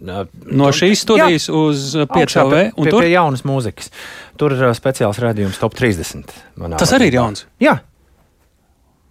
No 0.00 0.70
šīs 0.72 1.02
studijas 1.04 1.50
jā, 1.50 1.54
uz 1.58 1.90
5LV 2.08 2.60
un 2.72 2.86
pie, 2.86 2.92
tur 2.94 3.02
pie 3.02 3.10
jaunas 3.10 3.42
mūzikas. 3.44 3.90
Tur 4.40 4.54
ir 4.56 4.62
speciāls 4.78 5.18
rādījums 5.20 5.58
top 5.60 5.74
30. 5.76 6.30
Tas 6.80 6.94
arī 6.96 7.10
ir 7.10 7.18
jauns. 7.18 7.44
Jā, 7.60 7.74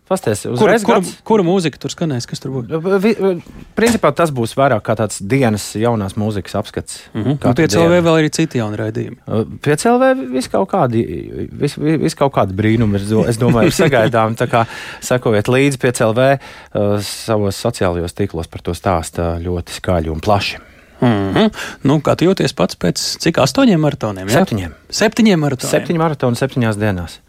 Pasties, 0.09 0.41
kura, 0.57 0.73
kura, 0.81 1.01
kura 1.21 1.43
mūzika 1.45 1.77
tur 1.77 1.93
skanēs? 1.93 2.25
Kas 2.25 2.41
tur 2.41 2.55
būs? 2.55 3.43
Principā 3.77 4.09
tas 4.17 4.31
būs 4.33 4.55
vairāk 4.57 4.81
kā 4.87 4.95
tāds 4.97 5.19
dienas 5.21 5.67
jaunās 5.77 6.15
mūzikas 6.17 6.57
apskats. 6.57 7.03
Mm 7.13 7.23
-hmm. 7.23 7.37
Un 7.45 7.57
pie 7.59 7.67
CLV 7.69 7.99
vēl 8.07 8.17
ir 8.23 8.29
citi 8.33 8.57
jauni 8.57 8.79
raidījumi. 8.79 9.17
Pie 9.61 9.75
CLV 9.75 10.31
vis 10.33 10.49
kaut 10.49 10.71
kādi, 10.71 11.03
vis, 11.51 11.77
vis 11.77 12.15
kaut 12.15 12.33
kādi 12.33 12.57
brīnumi 12.57 12.97
ir, 12.97 13.29
es 13.29 13.37
domāju, 13.37 13.69
sagaidām. 13.69 14.33
Tā 14.33 14.49
kā 14.49 14.65
sekojiet 14.99 15.47
līdzi 15.47 15.77
pie 15.77 15.91
CLV 15.91 16.19
uh, 16.33 16.97
savos 17.01 17.61
sociālajos 17.61 18.17
tīklos 18.17 18.49
par 18.49 18.61
to 18.61 18.73
stāsta 18.73 19.37
ļoti 19.37 19.77
skaļi 19.77 20.09
un 20.09 20.19
plaši. 20.19 20.57
Mm 21.01 21.33
-hmm. 21.33 21.49
nu, 21.83 22.01
kā 22.03 22.15
tu 22.15 22.25
jūties 22.25 22.53
pats 22.55 22.75
pēc 22.75 22.97
cik 23.19 23.37
astoņiem 23.37 23.79
maratoniem? 23.79 24.27
Ja? 24.27 24.33
Septiņiem. 24.33 24.73
Septiņiem 24.89 25.39
maratoniem. 25.39 25.71
Septiņi 25.71 25.99
maratoni 25.99 26.35
septiņās 26.35 26.77
dienās. 26.77 27.19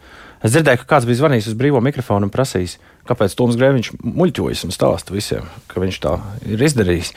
Es 0.41 0.55
dzirdēju, 0.55 0.81
ka 0.81 0.95
kāds 0.95 1.05
bija 1.05 1.19
zvanījis 1.19 1.51
uz 1.51 1.57
brīvo 1.57 1.77
mikrofonu 1.85 2.25
un 2.25 2.33
prasījis, 2.33 2.79
kāpēc 3.05 3.33
Toms 3.37 3.57
Grēviņš 3.59 3.91
muļķojas 4.01 4.63
un 4.65 4.73
stāsta 4.73 5.13
visiem, 5.13 5.45
ka 5.69 5.81
viņš 5.83 5.99
tā 6.01 6.15
ir 6.49 6.63
izdarījis. 6.65 7.11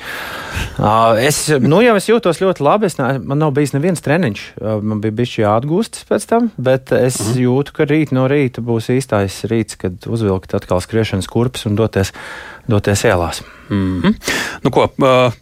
Es, 1.25 1.39
nu, 1.64 1.81
jau 1.85 1.95
es 1.97 2.09
jūtos 2.11 2.43
ļoti 2.43 2.64
labi. 2.64 2.91
Es, 2.91 2.99
man 3.01 3.41
nav 3.41 3.55
bijis 3.57 3.72
neviens 3.77 4.05
treniņš. 4.05 4.45
Man 4.85 5.01
bija 5.05 5.16
bijis 5.20 5.39
jāatgūstas 5.41 6.05
pēc 6.09 6.29
tam, 6.29 6.51
bet 6.57 6.93
es 6.97 7.20
mhm. 7.22 7.41
jūtu, 7.47 7.77
ka 7.77 7.89
rīt 7.89 8.12
no 8.16 8.27
rīta 8.31 8.64
būs 8.64 8.91
īstais 8.93 9.41
rīts, 9.49 9.81
kad 9.81 10.05
uzvilkt 10.05 10.57
atkal 10.57 10.85
skriešanas 10.85 11.31
kurpes 11.31 11.64
un 11.70 11.81
doties, 11.81 12.12
doties 12.71 13.05
ielās. 13.05 13.43
Mm 13.69 14.01
-hmm. 14.01 14.15
nu, 14.62 14.71
ko, 14.71 14.85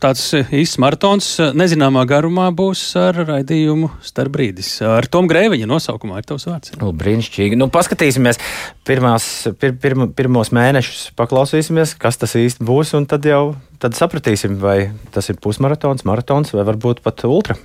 tāds 0.00 0.22
īsts 0.34 0.78
maratons 0.78 1.26
nezināmā 1.58 2.04
garumā 2.06 2.50
būs 2.54 2.82
ar 2.96 3.18
raidījumu 3.26 3.90
starp 4.02 4.32
brīdis. 4.36 4.70
Ar 4.86 5.06
Tomu 5.06 5.28
Grēviņa 5.28 5.66
nosaukumā 5.66 6.18
ir 6.18 6.28
tavs 6.28 6.46
vārds. 6.46 6.72
Nu, 6.80 6.92
brīnišķīgi. 6.92 7.56
Nu, 7.56 7.68
paskatīsimies 7.68 8.38
pirmās, 8.86 9.48
pir, 9.58 9.74
pir, 9.74 9.96
pirmos 10.16 10.52
mēnešus, 10.52 11.10
paklausīsimies, 11.16 11.98
kas 11.98 12.16
tas 12.16 12.34
īsti 12.34 12.64
būs, 12.64 12.94
un 12.96 13.06
tad 13.06 13.24
jau 13.24 13.54
tad 13.78 13.94
sapratīsim, 13.98 14.58
vai 14.62 14.92
tas 15.10 15.28
ir 15.28 15.36
pusmaratons, 15.42 16.04
maratons 16.04 16.54
vai 16.54 16.64
varbūt 16.64 17.02
pat 17.02 17.24
ultra. 17.24 17.56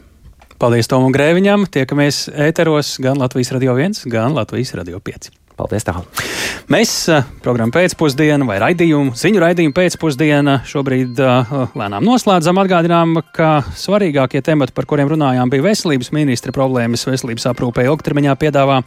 Paldies 0.58 0.88
Tomam 0.90 1.14
Grēviņam. 1.14 1.68
Tiekamies 1.70 2.30
ēteros 2.34 2.96
gan 2.98 3.20
Latvijas 3.22 3.52
Radio 3.54 3.78
1, 3.78 4.10
gan 4.10 4.34
Latvijas 4.34 4.74
Radio 4.74 4.98
5. 4.98 5.47
Paldies! 5.58 5.86
Tā. 5.88 5.96
Mēs 6.70 6.92
programmu 7.42 7.74
pēcpusdienu 7.74 8.46
vai 8.46 8.60
raidījumu, 8.62 9.16
ziņu 9.18 9.42
raidījumu 9.42 9.74
pēcpusdienu 9.74 10.60
šobrīd 10.70 11.18
lēnām 11.18 12.06
noslēdzam. 12.06 12.62
Atgādinām, 12.62 13.16
ka 13.34 13.64
svarīgākie 13.74 14.44
temati, 14.46 14.76
par 14.78 14.86
kuriem 14.90 15.10
runājām, 15.16 15.50
bija 15.50 15.66
veselības 15.66 16.14
ministra 16.14 16.54
problēmas 16.54 17.08
veselības 17.10 17.50
aprūpē 17.54 17.88
ilgtermiņā 17.90 18.38
piedāvā 18.38 18.84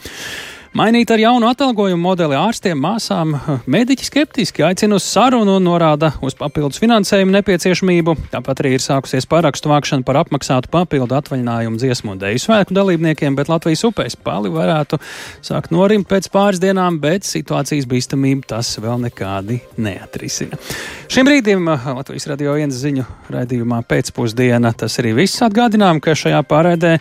Mainīt 0.71 1.11
ar 1.11 1.19
jaunu 1.19 1.49
atalgojumu 1.51 1.99
modeli 1.99 2.37
ārstiem, 2.39 2.79
māsām, 2.79 3.33
mediķi 3.67 4.05
skeptiski 4.07 4.63
aicina 4.63 4.95
uz 5.01 5.03
sarunu 5.03 5.57
un 5.59 5.65
norāda 5.67 6.13
uz 6.23 6.37
papildus 6.39 6.79
finansējumu 6.79 7.35
nepieciešamību. 7.35 8.15
Tāpat 8.31 8.63
arī 8.63 8.77
ir 8.77 8.85
sākusies 8.85 9.27
parakstu 9.27 9.73
vākšana 9.73 10.07
par 10.07 10.21
apmaksātu 10.21 10.71
papildu 10.71 11.17
atvaļinājumu 11.19 11.81
dziesmu 11.83 12.15
un 12.15 12.21
deju 12.21 12.43
svētku 12.45 12.77
dalībniekiem, 12.79 13.35
bet 13.35 13.51
Latvijas 13.51 13.83
upēs 13.89 14.15
pali 14.23 14.53
varētu 14.55 15.01
sākt 15.43 15.75
norimt 15.75 16.07
pēc 16.07 16.31
pāris 16.31 16.63
dienām, 16.63 17.01
bet 17.03 17.27
situācijas 17.27 17.91
bīstamību 17.91 18.47
tas 18.55 18.71
vēl 18.79 19.03
nekādi 19.09 19.59
neatrisina. 19.75 20.61
Šim 21.11 21.27
brīdim 21.27 21.67
Latvijas 21.67 22.31
radio 22.31 22.55
viens 22.61 22.79
ziņu 22.79 23.09
raidījumā 23.35 23.83
pēcpusdiena 23.91 24.71
tas 24.79 25.03
arī 25.03 25.17
viss 25.19 25.43
atgādinām, 25.43 25.99
ka 25.99 26.15
šajā 26.15 26.47
pārēdē 26.47 26.95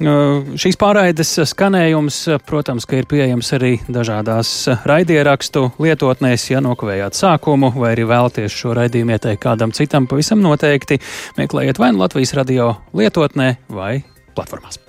Šīs 0.00 0.78
pārraides 0.80 1.30
skanējums, 1.52 2.16
protams, 2.48 2.86
ir 2.96 3.06
pieejams 3.10 3.52
arī 3.58 3.72
dažādās 3.92 4.50
raidierakstu 4.88 5.68
lietotnēs, 5.82 6.48
ja 6.50 6.62
nokavējāt 6.64 7.18
sākumu, 7.18 7.74
vai 7.76 7.92
arī 7.94 8.06
vēlaties 8.10 8.56
šo 8.56 8.74
raidījumu 8.78 9.16
ieteikt 9.16 9.42
kādam 9.44 9.74
citam, 9.76 10.08
pavisam 10.10 10.42
noteikti 10.42 10.98
meklējiet 11.38 11.82
vai 11.82 11.92
nu 11.92 12.02
Latvijas 12.02 12.34
radio 12.38 12.72
lietotnē 12.96 13.52
vai 13.70 14.00
platformās. 14.34 14.80